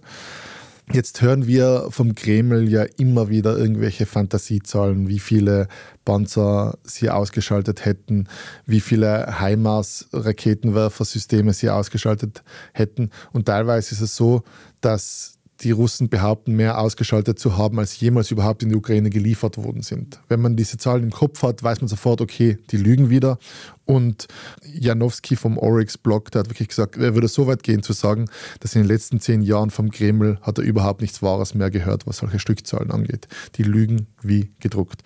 Jetzt 0.92 1.22
hören 1.22 1.46
wir 1.46 1.86
vom 1.90 2.16
Kreml 2.16 2.68
ja 2.68 2.82
immer 2.82 3.28
wieder 3.28 3.56
irgendwelche 3.56 4.06
Fantasiezahlen, 4.06 5.06
wie 5.06 5.20
viele 5.20 5.68
Panzer 6.04 6.78
sie 6.82 7.10
ausgeschaltet 7.10 7.84
hätten, 7.84 8.26
wie 8.66 8.80
viele 8.80 9.38
HIMARS-Raketenwerfersysteme 9.38 11.52
sie 11.52 11.70
ausgeschaltet 11.70 12.42
hätten. 12.72 13.10
Und 13.32 13.46
teilweise 13.46 13.94
ist 13.94 14.00
es 14.00 14.16
so, 14.16 14.42
dass 14.80 15.38
die 15.62 15.72
Russen 15.72 16.08
behaupten, 16.08 16.56
mehr 16.56 16.78
ausgeschaltet 16.78 17.38
zu 17.38 17.56
haben, 17.56 17.78
als 17.78 17.98
jemals 18.00 18.30
überhaupt 18.30 18.62
in 18.62 18.70
die 18.70 18.74
Ukraine 18.74 19.10
geliefert 19.10 19.58
worden 19.58 19.82
sind. 19.82 20.20
Wenn 20.28 20.40
man 20.40 20.56
diese 20.56 20.78
Zahlen 20.78 21.04
im 21.04 21.10
Kopf 21.10 21.42
hat, 21.42 21.62
weiß 21.62 21.80
man 21.80 21.88
sofort, 21.88 22.20
okay, 22.20 22.58
die 22.70 22.78
lügen 22.78 23.10
wieder. 23.10 23.38
Und 23.84 24.28
Janowski 24.64 25.36
vom 25.36 25.58
Oryx-Blog, 25.58 26.30
der 26.30 26.40
hat 26.40 26.50
wirklich 26.50 26.68
gesagt, 26.68 26.96
er 26.96 27.14
würde 27.14 27.28
so 27.28 27.46
weit 27.46 27.62
gehen 27.62 27.82
zu 27.82 27.92
sagen, 27.92 28.26
dass 28.60 28.74
in 28.74 28.82
den 28.82 28.88
letzten 28.88 29.20
zehn 29.20 29.42
Jahren 29.42 29.70
vom 29.70 29.90
Kreml 29.90 30.38
hat 30.42 30.58
er 30.58 30.64
überhaupt 30.64 31.02
nichts 31.02 31.22
Wahres 31.22 31.54
mehr 31.54 31.70
gehört, 31.70 32.06
was 32.06 32.18
solche 32.18 32.38
Stückzahlen 32.38 32.90
angeht. 32.90 33.28
Die 33.56 33.64
lügen 33.64 34.06
wie 34.22 34.50
gedruckt. 34.60 35.02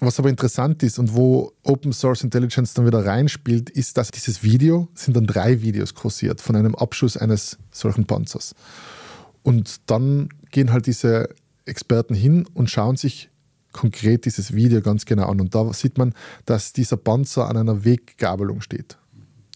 Was 0.00 0.18
aber 0.18 0.28
interessant 0.28 0.82
ist 0.82 0.98
und 0.98 1.14
wo 1.14 1.52
Open 1.62 1.92
Source 1.92 2.24
Intelligence 2.24 2.74
dann 2.74 2.86
wieder 2.86 3.06
reinspielt, 3.06 3.70
ist, 3.70 3.96
dass 3.96 4.10
dieses 4.10 4.42
Video, 4.42 4.88
sind 4.94 5.16
dann 5.16 5.26
drei 5.26 5.62
Videos 5.62 5.94
kursiert 5.94 6.40
von 6.40 6.56
einem 6.56 6.74
Abschuss 6.74 7.16
eines 7.16 7.58
solchen 7.70 8.04
Panzers. 8.04 8.54
Und 9.44 9.88
dann 9.90 10.30
gehen 10.50 10.72
halt 10.72 10.86
diese 10.86 11.28
Experten 11.66 12.14
hin 12.14 12.46
und 12.54 12.70
schauen 12.70 12.96
sich 12.96 13.30
konkret 13.72 14.24
dieses 14.24 14.54
Video 14.54 14.80
ganz 14.80 15.04
genau 15.04 15.26
an. 15.26 15.40
Und 15.40 15.54
da 15.54 15.70
sieht 15.72 15.98
man, 15.98 16.14
dass 16.46 16.72
dieser 16.72 16.96
Panzer 16.96 17.48
an 17.48 17.58
einer 17.58 17.84
Weggabelung 17.84 18.62
steht. 18.62 18.96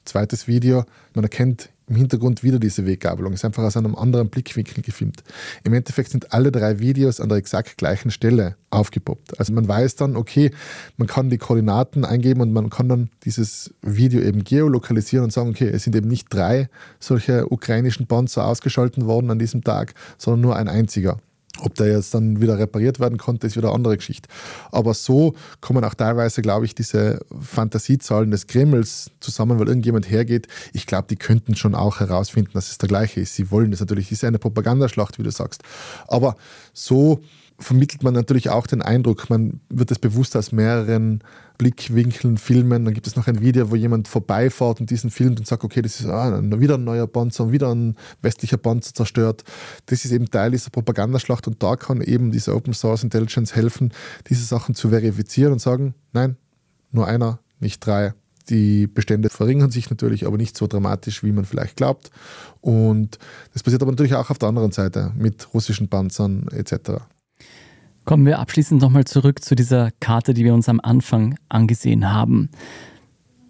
Zweites 0.05 0.47
Video, 0.47 0.85
man 1.15 1.25
erkennt 1.25 1.71
im 1.89 1.97
Hintergrund 1.97 2.43
wieder 2.43 2.59
diese 2.59 2.87
Weggabelung. 2.87 3.33
Ist 3.33 3.45
einfach 3.45 3.63
aus 3.63 3.77
einem 3.77 3.95
anderen 3.95 4.29
Blickwinkel 4.29 4.83
gefilmt. 4.83 5.23
Im 5.65 5.73
Endeffekt 5.73 6.11
sind 6.11 6.33
alle 6.33 6.53
drei 6.53 6.79
Videos 6.79 7.21
an 7.21 7.29
der 7.29 7.39
exakt 7.39 7.77
gleichen 7.77 8.11
Stelle 8.11 8.57
aufgepoppt. 8.71 9.39
Also 9.39 9.53
man 9.53 9.67
weiß 9.67 9.97
dann, 9.97 10.17
okay, 10.17 10.51
man 10.97 11.09
kann 11.09 11.31
die 11.31 11.39
Koordinaten 11.39 12.05
eingeben 12.05 12.41
und 12.41 12.53
man 12.53 12.71
kann 12.71 12.89
dann 12.89 13.11
dieses 13.25 13.75
Video 13.83 14.21
eben 14.21 14.45
geolokalisieren 14.45 15.25
und 15.25 15.33
sagen, 15.33 15.51
okay, 15.51 15.69
es 15.69 15.85
sind 15.85 15.97
eben 15.97 16.09
nicht 16.09 16.27
drei 16.31 16.69
solche 17.01 17.51
ukrainischen 17.51 18.07
Panzer 18.07 18.47
ausgeschaltet 18.47 19.07
worden 19.07 19.31
an 19.31 19.39
diesem 19.39 19.65
Tag, 19.65 19.95
sondern 20.19 20.41
nur 20.43 20.57
ein 20.57 20.69
einziger. 20.69 21.19
Ob 21.61 21.75
der 21.75 21.89
jetzt 21.89 22.15
dann 22.15 22.41
wieder 22.41 22.59
repariert 22.59 23.01
werden 23.01 23.19
konnte, 23.19 23.47
ist 23.47 23.57
wieder 23.57 23.69
eine 23.69 23.75
andere 23.75 23.97
Geschichte. 23.97 24.29
Aber 24.71 24.95
so 24.95 25.35
kommen 25.61 25.85
auch 25.85 25.95
teilweise, 25.95 26.43
glaube 26.43 26.67
ich, 26.67 26.75
diese 26.75 27.21
Fantasiezahlen 27.41 28.31
des 28.31 28.47
Kremls 28.47 29.11
zusammen, 29.21 29.59
weil 29.59 29.69
irgendjemand 29.69 30.09
hergeht. 30.11 30.47
Ich 30.73 30.87
glaube, 30.87 31.09
die 31.09 31.17
könnten 31.17 31.57
schon 31.57 31.75
auch 31.75 32.01
herausfinden, 32.01 32.53
dass 32.55 32.71
es 32.71 32.79
der 32.79 32.89
gleiche 32.89 33.21
ist. 33.21 33.35
Sie 33.35 33.51
wollen 33.51 33.71
das 33.71 33.81
natürlich. 33.81 34.13
Ist 34.13 34.25
eine 34.25 34.39
Propagandaschlacht, 34.39 35.19
wie 35.19 35.23
du 35.23 35.31
sagst. 35.31 35.63
Aber 36.07 36.37
so 36.73 37.21
vermittelt 37.59 38.05
man 38.05 38.15
natürlich 38.15 38.51
auch 38.51 38.67
den 38.67 38.83
Eindruck, 38.83 39.29
man 39.31 39.61
wird 39.69 39.91
es 39.91 39.99
bewusst 39.99 40.37
aus 40.37 40.53
mehreren 40.53 41.25
Blickwinkeln 41.59 42.39
filmen. 42.39 42.85
Dann 42.85 42.95
gibt 42.95 43.09
es 43.09 43.17
noch 43.17 43.27
ein 43.27 43.41
Video, 43.41 43.71
wo 43.71 43.75
jemand 43.75 44.07
vorbeifährt 44.07 44.81
und 44.81 44.91
diesen 44.91 45.11
filmt 45.11 45.41
und 45.41 45.47
sagt, 45.47 45.65
okay, 45.65 45.83
das 45.83 45.99
ist 45.99 46.07
ah, 46.07 46.41
wieder 46.61 46.77
ein 46.77 46.85
neuer 46.85 47.09
Panzer 47.09 47.45
und 47.45 47.53
wieder 47.53 47.75
ein 47.75 47.97
westlicher 48.23 48.59
Panzer 48.59 48.95
zerstört. 48.95 49.43
Das 49.87 50.05
ist 50.05 50.13
eben 50.13 50.31
Teil 50.31 50.53
dieser 50.53 50.71
Propagandaschlacht 50.71 51.49
und 51.49 51.61
da 51.61 51.75
kann 51.75 52.01
eben 52.01 52.31
diese 52.31 52.55
Open 52.55 52.75
Source 52.75 53.03
Intelligence 53.03 53.57
helfen, 53.57 53.93
diese 54.29 54.45
Sachen 54.45 54.77
zu 54.77 54.91
verifizieren 54.91 55.53
und 55.53 55.59
sagen, 55.61 55.95
nein, 56.13 56.37
nur 56.93 57.09
einer, 57.09 57.41
nicht 57.59 57.85
drei. 57.85 58.15
Die 58.49 58.87
Bestände 58.87 59.29
verringern 59.29 59.71
sich 59.71 59.91
natürlich, 59.91 60.27
aber 60.27 60.39
nicht 60.39 60.57
so 60.57 60.67
dramatisch, 60.69 61.23
wie 61.23 61.33
man 61.33 61.45
vielleicht 61.45 61.77
glaubt. 61.77 62.11
Und 62.61 63.19
das 63.53 63.63
passiert 63.63 63.83
aber 63.83 63.91
natürlich 63.91 64.15
auch 64.15 64.31
auf 64.31 64.39
der 64.39 64.49
anderen 64.49 64.73
Seite 64.73 65.13
mit 65.17 65.53
russischen 65.53 65.89
Panzern 65.89 66.47
etc. 66.53 67.03
Kommen 68.09 68.25
wir 68.25 68.39
abschließend 68.39 68.81
nochmal 68.81 69.05
zurück 69.05 69.45
zu 69.45 69.55
dieser 69.55 69.91
Karte, 70.01 70.33
die 70.33 70.43
wir 70.43 70.55
uns 70.55 70.71
am 70.71 70.81
Anfang 70.83 71.39
angesehen 71.51 72.11
haben. 72.11 72.49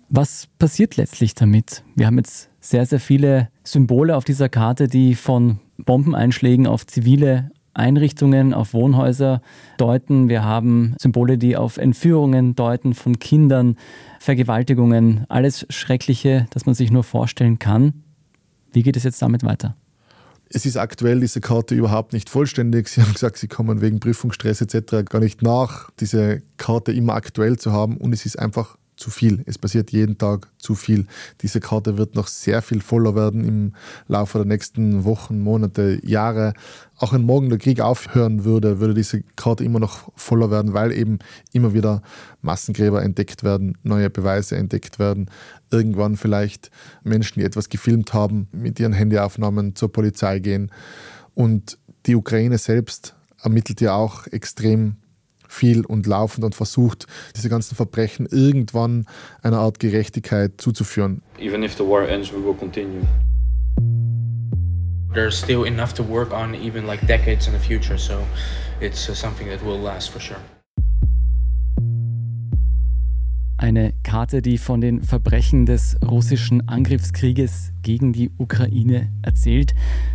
Was 0.09 0.49
passiert 0.59 0.97
letztlich 0.97 1.37
damit? 1.37 1.85
Wir 1.95 2.09
haben 2.09 2.19
jetzt 2.19 2.51
sehr, 2.59 2.85
sehr 2.85 2.99
viele 2.99 3.51
Symbole 3.63 4.17
auf 4.17 4.25
dieser 4.25 4.49
Karte, 4.49 4.89
die 4.89 5.15
von 5.15 5.61
Bombeneinschlägen 5.77 6.67
auf 6.67 6.89
zivile 6.89 7.53
Einrichtungen, 7.73 8.53
auf 8.53 8.75
Wohnhäuser 8.75 9.43
deuten. 9.77 10.29
Wir 10.29 10.43
haben 10.43 10.97
Symbole, 10.99 11.39
die 11.39 11.57
auf 11.57 11.77
Entführungen 11.77 12.57
deuten 12.57 12.95
von 12.95 13.21
Kindern, 13.21 13.77
Vergewaltigungen, 14.19 15.25
alles 15.29 15.67
Schreckliche, 15.71 16.47
das 16.51 16.67
man 16.67 16.75
sich 16.75 16.91
nur 16.91 17.05
vorstellen 17.05 17.61
kann. 17.61 18.03
Wie 18.73 18.83
geht 18.83 18.97
es 18.97 19.05
jetzt 19.05 19.23
damit 19.23 19.45
weiter? 19.45 19.77
Es 20.51 20.65
ist 20.65 20.77
aktuell 20.77 21.21
diese 21.21 21.41
Karte 21.41 21.75
überhaupt 21.75 22.13
nicht 22.13 22.31
vollständig. 22.31 22.89
Sie 22.89 23.03
haben 23.03 23.13
gesagt, 23.13 23.37
Sie 23.37 23.49
kommen 23.49 23.81
wegen 23.81 24.01
Prüfungsstress 24.01 24.61
etc. 24.61 25.05
gar 25.09 25.21
nicht 25.21 25.43
nach, 25.43 25.91
diese 26.01 26.43
Karte 26.57 26.93
immer 26.93 27.15
aktuell 27.15 27.59
zu 27.59 27.73
haben 27.73 27.97
und 27.97 28.13
es 28.13 28.25
ist 28.25 28.39
einfach 28.39 28.77
zu 28.99 29.11
viel. 29.11 29.43
Es 29.47 29.59
passiert 29.59 29.93
jeden 29.93 30.19
Tag 30.19 30.49
zu 30.59 30.75
viel. 30.75 31.07
Diese 31.41 31.61
Karte 31.61 31.97
wird 31.97 32.15
noch 32.15 32.27
sehr 32.27 32.63
viel 32.63 32.81
voller 32.81 33.15
werden 33.15 33.45
im 33.45 33.73
Laufe 34.09 34.39
der 34.39 34.47
nächsten 34.47 35.05
Wochen, 35.05 35.41
Monate, 35.41 36.01
Jahre. 36.03 36.53
Auch 36.97 37.13
wenn 37.13 37.23
morgen 37.23 37.49
der 37.49 37.59
Krieg 37.59 37.81
aufhören 37.81 38.45
würde, 38.45 38.81
würde 38.81 38.95
diese 38.95 39.23
Karte 39.37 39.65
immer 39.65 39.79
noch 39.79 40.11
voller 40.17 40.51
werden, 40.51 40.75
weil 40.75 40.93
eben 40.93 41.21
immer 41.53 41.73
wieder 41.73 42.03
Massengräber 42.43 43.03
entdeckt 43.03 43.45
werden, 43.45 43.79
neue 43.85 44.11
Beweise 44.11 44.57
entdeckt 44.57 44.99
werden. 44.99 45.31
Irgendwann 45.71 46.17
vielleicht 46.17 46.71
Menschen, 47.05 47.39
die 47.39 47.47
etwas 47.47 47.69
gefilmt 47.69 48.13
haben, 48.15 48.49
mit 48.53 48.81
ihren 48.81 48.93
Handyaufnahmen 48.93 49.77
zur 49.77 49.93
Polizei 49.93 50.41
gehen. 50.41 50.73
Und 51.35 51.79
die 52.07 52.17
Ukraine 52.17 52.59
selbst 52.59 53.15
ermittelt 53.41 53.81
ja 53.81 53.95
auch 53.95 54.27
extrem 54.27 54.97
viel 55.49 55.85
und 55.85 56.07
laufend 56.07 56.45
und 56.45 56.55
versucht, 56.55 57.07
diese 57.35 57.49
ganzen 57.49 57.75
Verbrechen 57.75 58.27
irgendwann 58.31 59.07
einer 59.43 59.59
Art 59.59 59.79
Gerechtigkeit 59.81 60.53
zuzuführen. 60.59 61.23
Even 61.41 61.63
if 61.63 61.77
the 61.77 61.85
war 61.85 62.07
ends, 62.07 62.33
we 62.33 62.45
will 62.45 62.55
continue. 62.55 63.03
There's 65.15 65.37
still 65.37 65.65
enough 65.65 65.95
to 65.95 66.05
work 66.05 66.33
on, 66.33 66.55
even 66.55 66.87
like 66.87 67.05
decades 67.07 67.49
in 67.49 67.55
the 67.55 67.59
future. 67.59 67.99
So 67.99 68.21
it's 68.81 69.09
uh, 69.09 69.15
something 69.15 69.49
that 69.49 69.65
will 69.65 69.81
last 69.81 70.11
for 70.11 70.21
sure. 70.21 70.39
Eine 73.61 73.93
Karte, 74.05 74.41
die 74.41 74.57
von 74.57 74.81
den 74.81 75.03
Verbrechen 75.03 75.67
des 75.67 75.97
russischen 76.09 76.69
Angriffskrieges 76.69 77.73
gegen 77.83 78.13
die 78.13 78.31
Ukraine 78.39 79.13
erzählt. 79.23 79.75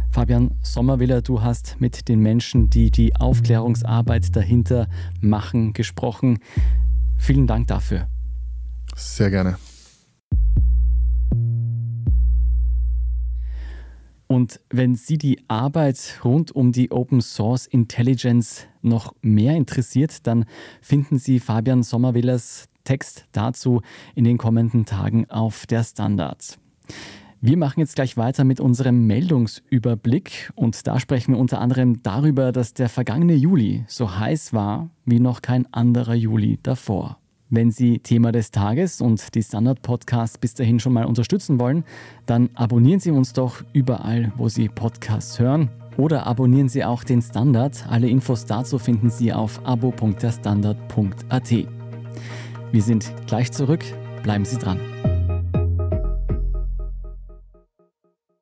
Fabian 0.10 0.52
Sommerwiller, 0.62 1.22
du 1.22 1.42
hast 1.42 1.76
mit 1.82 2.08
den 2.08 2.20
Menschen, 2.20 2.70
die 2.70 2.90
die 2.90 3.18
Aufklärungsarbeit 3.18 4.34
dahinter 4.34 4.88
machen, 5.20 5.74
gesprochen. 5.74 6.40
Vielen 7.18 7.46
Dank 7.46 7.68
dafür. 7.68 8.08
Sehr 8.96 9.30
gerne. 9.30 9.58
Und 14.28 14.62
wenn 14.70 14.96
Sie 14.96 15.18
die 15.18 15.44
Arbeit 15.50 16.22
rund 16.24 16.54
um 16.54 16.72
die 16.72 16.92
Open 16.92 17.20
Source 17.20 17.68
Intelligence 17.68 18.68
noch 18.82 19.14
mehr 19.22 19.58
interessiert, 19.58 20.26
dann 20.26 20.46
finden 20.82 21.20
Sie 21.20 21.42
Fabian 21.42 21.84
Sommerwillers 21.84 22.70
Text 22.84 23.26
dazu 23.32 23.82
in 24.16 24.24
den 24.24 24.38
kommenden 24.38 24.86
Tagen 24.86 25.30
auf 25.30 25.66
der 25.66 25.84
Standard. 25.84 26.58
Wir 27.46 27.58
machen 27.58 27.82
jetzt 27.82 27.96
gleich 27.96 28.16
weiter 28.16 28.46
mit 28.46 28.62
unserem 28.62 29.06
Meldungsüberblick 29.06 30.52
und 30.56 30.88
da 30.88 30.98
sprechen 31.00 31.34
wir 31.34 31.40
unter 31.40 31.60
anderem 31.60 32.02
darüber, 32.02 32.54
dass 32.54 32.74
der 32.74 32.88
vergangene 32.88 33.34
Juli 33.34 33.84
so 33.88 34.18
heiß 34.18 34.54
war 34.54 34.90
wie 35.04 35.20
noch 35.20 35.42
kein 35.42 35.72
anderer 35.74 36.14
Juli 36.14 36.60
davor. 36.64 37.18
Wenn 37.50 37.70
Sie 37.70 38.00
Thema 38.00 38.32
des 38.32 38.52
Tages 38.52 39.02
und 39.02 39.36
die 39.36 39.44
Standard-Podcasts 39.44 40.38
bis 40.38 40.54
dahin 40.54 40.80
schon 40.80 40.94
mal 40.94 41.06
unterstützen 41.06 41.60
wollen, 41.60 41.84
dann 42.26 42.50
abonnieren 42.56 43.00
Sie 43.00 43.12
uns 43.12 43.34
doch 43.34 43.62
überall, 43.74 44.32
wo 44.38 44.48
Sie 44.48 44.70
Podcasts 44.70 45.38
hören. 45.38 45.70
Oder 45.98 46.26
abonnieren 46.26 46.70
Sie 46.70 46.84
auch 46.84 47.04
den 47.04 47.22
Standard. 47.22 47.86
Alle 47.88 48.08
Infos 48.08 48.46
dazu 48.46 48.80
finden 48.80 49.10
Sie 49.10 49.34
auf 49.34 49.64
abo.derstandard.at. 49.66 51.83
Wir 52.74 52.82
sind 52.82 53.14
gleich 53.28 53.52
zurück. 53.52 53.86
Bleiben 54.24 54.46
Sie 54.46 54.58
dran. 54.58 54.80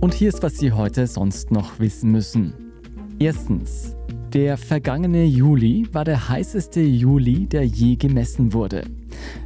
Und 0.02 0.14
hier 0.14 0.30
ist, 0.30 0.44
was 0.44 0.58
Sie 0.58 0.74
heute 0.74 1.08
sonst 1.08 1.50
noch 1.50 1.80
wissen 1.80 2.12
müssen. 2.12 2.54
Erstens. 3.20 3.96
Der 4.34 4.58
vergangene 4.58 5.24
Juli 5.26 5.88
war 5.92 6.06
der 6.06 6.28
heißeste 6.28 6.82
Juli, 6.82 7.46
der 7.46 7.66
je 7.66 7.96
gemessen 7.96 8.52
wurde. 8.52 8.84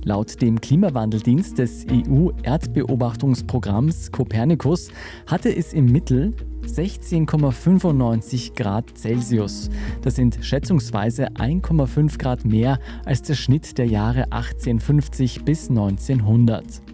Laut 0.04 0.42
dem 0.42 0.62
Klimawandeldienst 0.62 1.58
des 1.58 1.86
EU-Erdbeobachtungsprogramms 1.92 4.14
Copernicus 4.14 4.90
hatte 5.28 5.54
es 5.54 5.74
im 5.74 5.88
Mittel 5.88 6.34
16,95 6.68 8.56
Grad 8.56 8.98
Celsius. 8.98 9.70
Das 10.02 10.16
sind 10.16 10.38
schätzungsweise 10.42 11.30
1,5 11.30 12.18
Grad 12.18 12.46
mehr 12.46 12.80
als 13.06 13.22
der 13.24 13.36
Schnitt 13.36 13.78
der 13.78 13.88
Jahre 13.88 14.32
1850 14.32 15.44
bis 15.44 15.70
1900. 15.70 16.87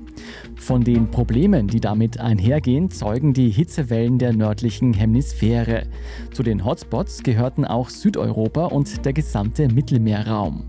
Von 0.56 0.84
den 0.84 1.12
Problemen, 1.12 1.68
die 1.68 1.80
damit 1.80 2.20
einhergehen, 2.20 2.90
zeugen 2.90 3.34
die 3.34 3.50
Hitzewellen 3.50 4.20
der 4.20 4.34
nördlichen 4.34 4.94
Hemisphäre. 4.94 5.84
Zu 6.32 6.44
den 6.44 6.64
Hotspots 6.66 7.24
gehörten 7.24 7.66
auch 7.66 7.90
Südeuropa 7.90 8.66
und 8.66 9.06
der 9.06 9.14
gesamte 9.14 9.68
Mittelmeerraum. 9.68 10.64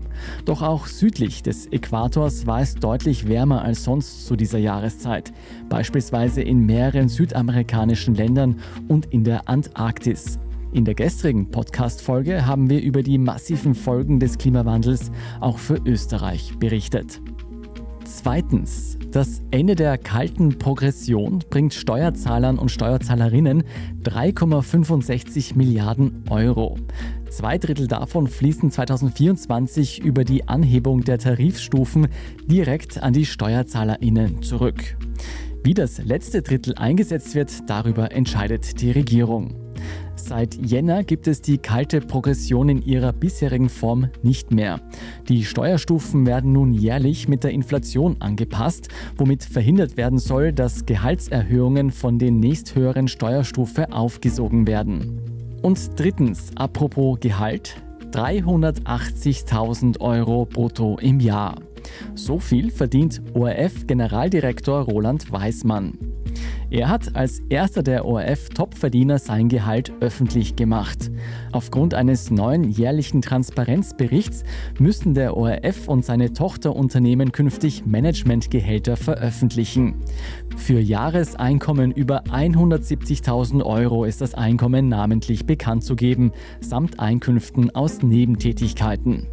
Doch 0.45 0.61
auch 0.61 0.87
südlich 0.87 1.43
des 1.43 1.67
Äquators 1.71 2.45
war 2.45 2.61
es 2.61 2.75
deutlich 2.75 3.27
wärmer 3.27 3.61
als 3.61 3.83
sonst 3.83 4.25
zu 4.25 4.35
dieser 4.35 4.59
Jahreszeit, 4.59 5.33
beispielsweise 5.69 6.41
in 6.41 6.65
mehreren 6.65 7.09
südamerikanischen 7.09 8.15
Ländern 8.15 8.59
und 8.87 9.07
in 9.07 9.23
der 9.23 9.47
Antarktis. 9.47 10.39
In 10.75 10.83
der 10.83 10.93
gestrigen 10.93 11.51
Podcast-Folge 11.51 12.45
haben 12.45 12.69
wir 12.69 12.81
über 12.81 13.01
die 13.01 13.17
massiven 13.17 13.75
Folgen 13.75 14.19
des 14.19 14.37
Klimawandels 14.37 15.09
auch 15.39 15.57
für 15.57 15.79
Österreich 15.85 16.53
berichtet. 16.59 17.21
Zweitens, 18.17 18.97
das 19.11 19.41
Ende 19.51 19.75
der 19.75 19.97
kalten 19.97 20.57
Progression 20.57 21.43
bringt 21.49 21.73
Steuerzahlern 21.73 22.57
und 22.57 22.71
Steuerzahlerinnen 22.71 23.65
3,65 24.03 25.57
Milliarden 25.57 26.23
Euro. 26.29 26.77
Zwei 27.29 27.57
Drittel 27.57 27.87
davon 27.87 28.27
fließen 28.27 28.71
2024 28.71 30.01
über 30.01 30.23
die 30.23 30.47
Anhebung 30.47 31.03
der 31.03 31.19
Tarifstufen 31.19 32.07
direkt 32.47 33.03
an 33.03 33.11
die 33.11 33.25
Steuerzahlerinnen 33.25 34.41
zurück. 34.41 34.95
Wie 35.63 35.73
das 35.73 35.97
letzte 35.97 36.41
Drittel 36.41 36.75
eingesetzt 36.75 37.35
wird, 37.35 37.69
darüber 37.69 38.13
entscheidet 38.13 38.79
die 38.79 38.91
Regierung. 38.91 39.64
Seit 40.15 40.55
Jänner 40.55 41.03
gibt 41.03 41.27
es 41.27 41.41
die 41.41 41.57
kalte 41.57 41.99
Progression 41.99 42.69
in 42.69 42.81
ihrer 42.81 43.11
bisherigen 43.11 43.69
Form 43.69 44.09
nicht 44.23 44.51
mehr. 44.51 44.79
Die 45.27 45.43
Steuerstufen 45.43 46.25
werden 46.25 46.53
nun 46.53 46.73
jährlich 46.73 47.27
mit 47.27 47.43
der 47.43 47.51
Inflation 47.51 48.15
angepasst, 48.21 48.87
womit 49.17 49.43
verhindert 49.43 49.97
werden 49.97 50.17
soll, 50.17 50.53
dass 50.53 50.85
Gehaltserhöhungen 50.85 51.91
von 51.91 52.17
den 52.17 52.39
nächsthöheren 52.39 53.07
Steuerstufe 53.07 53.91
aufgesogen 53.91 54.67
werden. 54.67 55.19
Und 55.61 55.99
drittens, 55.99 56.51
apropos 56.55 57.19
Gehalt, 57.19 57.75
380.000 58.11 59.99
Euro 59.99 60.45
brutto 60.45 60.97
im 61.01 61.19
Jahr. 61.19 61.55
So 62.15 62.39
viel 62.39 62.71
verdient 62.71 63.21
ORF-Generaldirektor 63.33 64.81
Roland 64.81 65.31
Weismann. 65.31 65.97
Er 66.75 66.89
hat 66.89 67.15
als 67.15 67.41
erster 67.47 67.83
der 67.83 68.03
ORF-Topverdiener 68.03 69.17
sein 69.17 69.47
Gehalt 69.47 69.93
öffentlich 70.01 70.57
gemacht. 70.57 71.09
Aufgrund 71.53 71.93
eines 71.93 72.31
neuen 72.31 72.65
jährlichen 72.69 73.21
Transparenzberichts 73.21 74.43
müssten 74.77 75.13
der 75.13 75.37
ORF 75.37 75.87
und 75.87 76.03
seine 76.03 76.33
Tochterunternehmen 76.33 77.31
künftig 77.31 77.85
Managementgehälter 77.85 78.97
veröffentlichen. 78.97 79.95
Für 80.57 80.81
Jahreseinkommen 80.81 81.91
über 81.93 82.23
170.000 82.25 83.63
Euro 83.63 84.03
ist 84.03 84.19
das 84.19 84.33
Einkommen 84.33 84.89
namentlich 84.89 85.45
bekannt 85.45 85.85
zu 85.85 85.95
geben, 85.95 86.33
samt 86.59 86.99
Einkünften 86.99 87.73
aus 87.73 88.03
Nebentätigkeiten. 88.03 89.27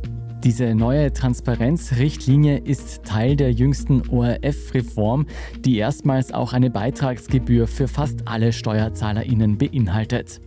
Diese 0.44 0.74
neue 0.74 1.12
Transparenzrichtlinie 1.12 2.59
ist 2.59 3.05
Teil 3.05 3.37
der 3.37 3.52
jüngsten 3.52 4.02
ORF-Reform, 4.09 5.26
die 5.61 5.76
erstmals 5.76 6.35
auch 6.35 6.52
eine 6.52 6.68
Beitragsgebühr 6.68 7.68
für 7.68 7.87
fast 7.87 8.26
alle 8.26 8.52
SteuerzahlerInnen 8.52 9.57
beinhaltet. 9.57 10.40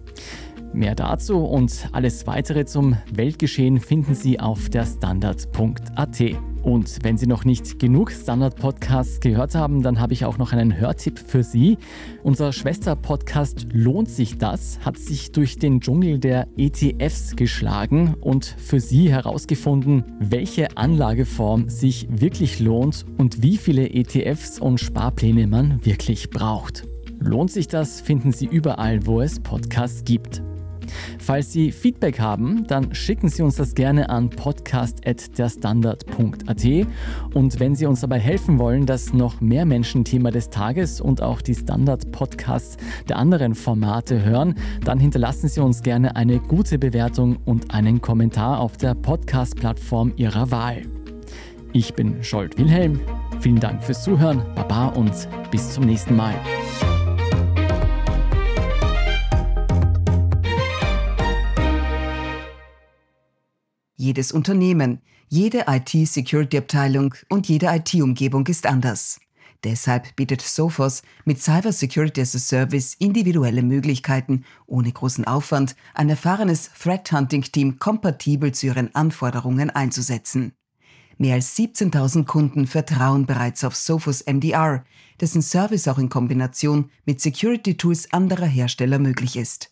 Mehr 0.74 0.96
dazu 0.96 1.38
und 1.38 1.88
alles 1.94 2.28
weitere 2.28 2.66
zum 2.66 2.98
Weltgeschehen 3.14 3.80
finden 3.80 4.16
Sie 4.16 4.38
auf 4.38 4.68
der 4.68 4.86
Standard.at. 4.86 6.55
Und 6.66 7.04
wenn 7.04 7.16
Sie 7.16 7.28
noch 7.28 7.46
nicht 7.46 7.78
genug 7.78 8.12
Standard-Podcasts 8.12 9.20
gehört 9.20 9.54
haben, 9.54 9.84
dann 9.84 10.00
habe 10.00 10.14
ich 10.14 10.26
auch 10.26 10.40
noch 10.40 10.52
einen 10.52 10.76
Hörtipp 10.76 11.20
für 11.20 11.44
Sie. 11.44 11.78
Unser 12.24 12.52
Schwester-Podcast 12.52 13.68
Lohnt 13.72 14.10
sich 14.10 14.40
das 14.40 14.80
hat 14.80 14.98
sich 14.98 15.32
durch 15.32 15.60
den 15.60 15.80
Dschungel 15.80 16.18
der 16.18 16.48
ETFs 16.58 17.36
geschlagen 17.36 18.16
und 18.20 18.46
für 18.46 18.80
Sie 18.80 19.12
herausgefunden, 19.12 20.06
welche 20.20 20.76
Anlageform 20.76 21.70
sich 21.70 22.08
wirklich 22.10 22.60
lohnt 22.60 23.06
und 23.18 23.44
wie 23.44 23.58
viele 23.58 23.92
ETFs 23.92 24.60
und 24.60 24.80
Sparpläne 24.80 25.46
man 25.46 25.86
wirklich 25.86 26.32
braucht. 26.32 26.88
Lohnt 27.20 27.52
sich 27.52 27.68
das, 27.68 28.02
finden 28.02 28.32
Sie 28.32 28.48
überall, 28.48 29.06
wo 29.06 29.22
es 29.22 29.40
Podcasts 29.40 30.04
gibt. 30.04 30.42
Falls 31.20 31.52
Sie 31.52 31.72
Feedback 31.72 32.20
haben, 32.20 32.66
dann 32.68 32.94
schicken 32.94 33.30
Sie 33.30 33.42
uns 33.42 33.56
das 33.56 33.76
gerne 33.76 34.10
an 34.10 34.30
podcast.derstandard.at. 34.30 36.66
Und 37.34 37.60
wenn 37.60 37.76
Sie 37.76 37.86
uns 37.86 38.02
dabei 38.02 38.20
helfen 38.20 38.60
wollen, 38.60 38.86
dass 38.86 39.14
noch 39.14 39.42
mehr 39.42 39.66
Menschen 39.66 40.06
Thema 40.06 40.32
des 40.32 40.50
Tages 40.50 41.02
und 41.02 41.22
auch 41.22 41.42
die 41.42 41.56
Standard-Podcasts 41.56 42.78
der 43.10 43.18
anderen 43.18 43.56
Formate 43.56 44.24
hören, 44.24 44.56
dann 44.84 45.00
hinterlassen 45.00 45.48
Sie 45.48 45.62
uns 45.62 45.82
gerne 45.82 46.16
eine 46.16 46.40
gute 46.40 46.80
Bewertung 46.80 47.38
und 47.46 47.74
einen 47.74 48.02
Kommentar 48.02 48.60
auf 48.60 48.78
der 48.78 48.96
Podcast-Plattform 48.96 50.14
Ihrer 50.16 50.52
Wahl. 50.52 50.84
Ich 51.74 51.94
bin 51.94 52.24
Scholt 52.24 52.58
Wilhelm. 52.58 53.00
Vielen 53.42 53.60
Dank 53.60 53.84
fürs 53.84 54.04
Zuhören, 54.04 54.42
Baba 54.56 54.88
und 54.88 55.28
bis 55.52 55.74
zum 55.74 55.86
nächsten 55.86 56.16
Mal. 56.16 56.36
Jedes 63.98 64.32
Unternehmen, 64.32 65.02
jede 65.30 65.66
IT-Security-Abteilung 65.68 67.16
und 67.30 67.48
jede 67.48 67.68
IT-Umgebung 67.68 68.46
ist 68.48 68.66
anders. 68.66 69.20
Deshalb 69.64 70.16
bietet 70.16 70.42
Sophos 70.42 71.02
mit 71.24 71.42
Cyber 71.42 71.72
Security 71.72 72.22
as 72.22 72.36
a 72.36 72.40
Service 72.40 72.94
individuelle 73.00 73.64
Möglichkeiten, 73.64 74.46
ohne 74.68 74.92
großen 74.92 75.26
Aufwand 75.26 75.76
ein 75.94 76.10
erfahrenes 76.10 76.70
Threat 76.80 77.12
Hunting 77.12 77.42
Team 77.42 77.80
kompatibel 77.80 78.54
zu 78.54 78.68
ihren 78.68 78.94
Anforderungen 78.94 79.72
einzusetzen. 79.72 80.54
Mehr 81.18 81.36
als 81.36 81.58
17.000 81.58 82.26
Kunden 82.26 82.68
vertrauen 82.68 83.26
bereits 83.26 83.64
auf 83.64 83.76
Sophos 83.76 84.26
MDR, 84.26 84.84
dessen 85.22 85.42
Service 85.42 85.88
auch 85.88 85.98
in 85.98 86.10
Kombination 86.10 86.92
mit 87.06 87.22
Security 87.22 87.78
Tools 87.78 88.12
anderer 88.12 88.48
Hersteller 88.48 89.00
möglich 89.00 89.38
ist. 89.38 89.72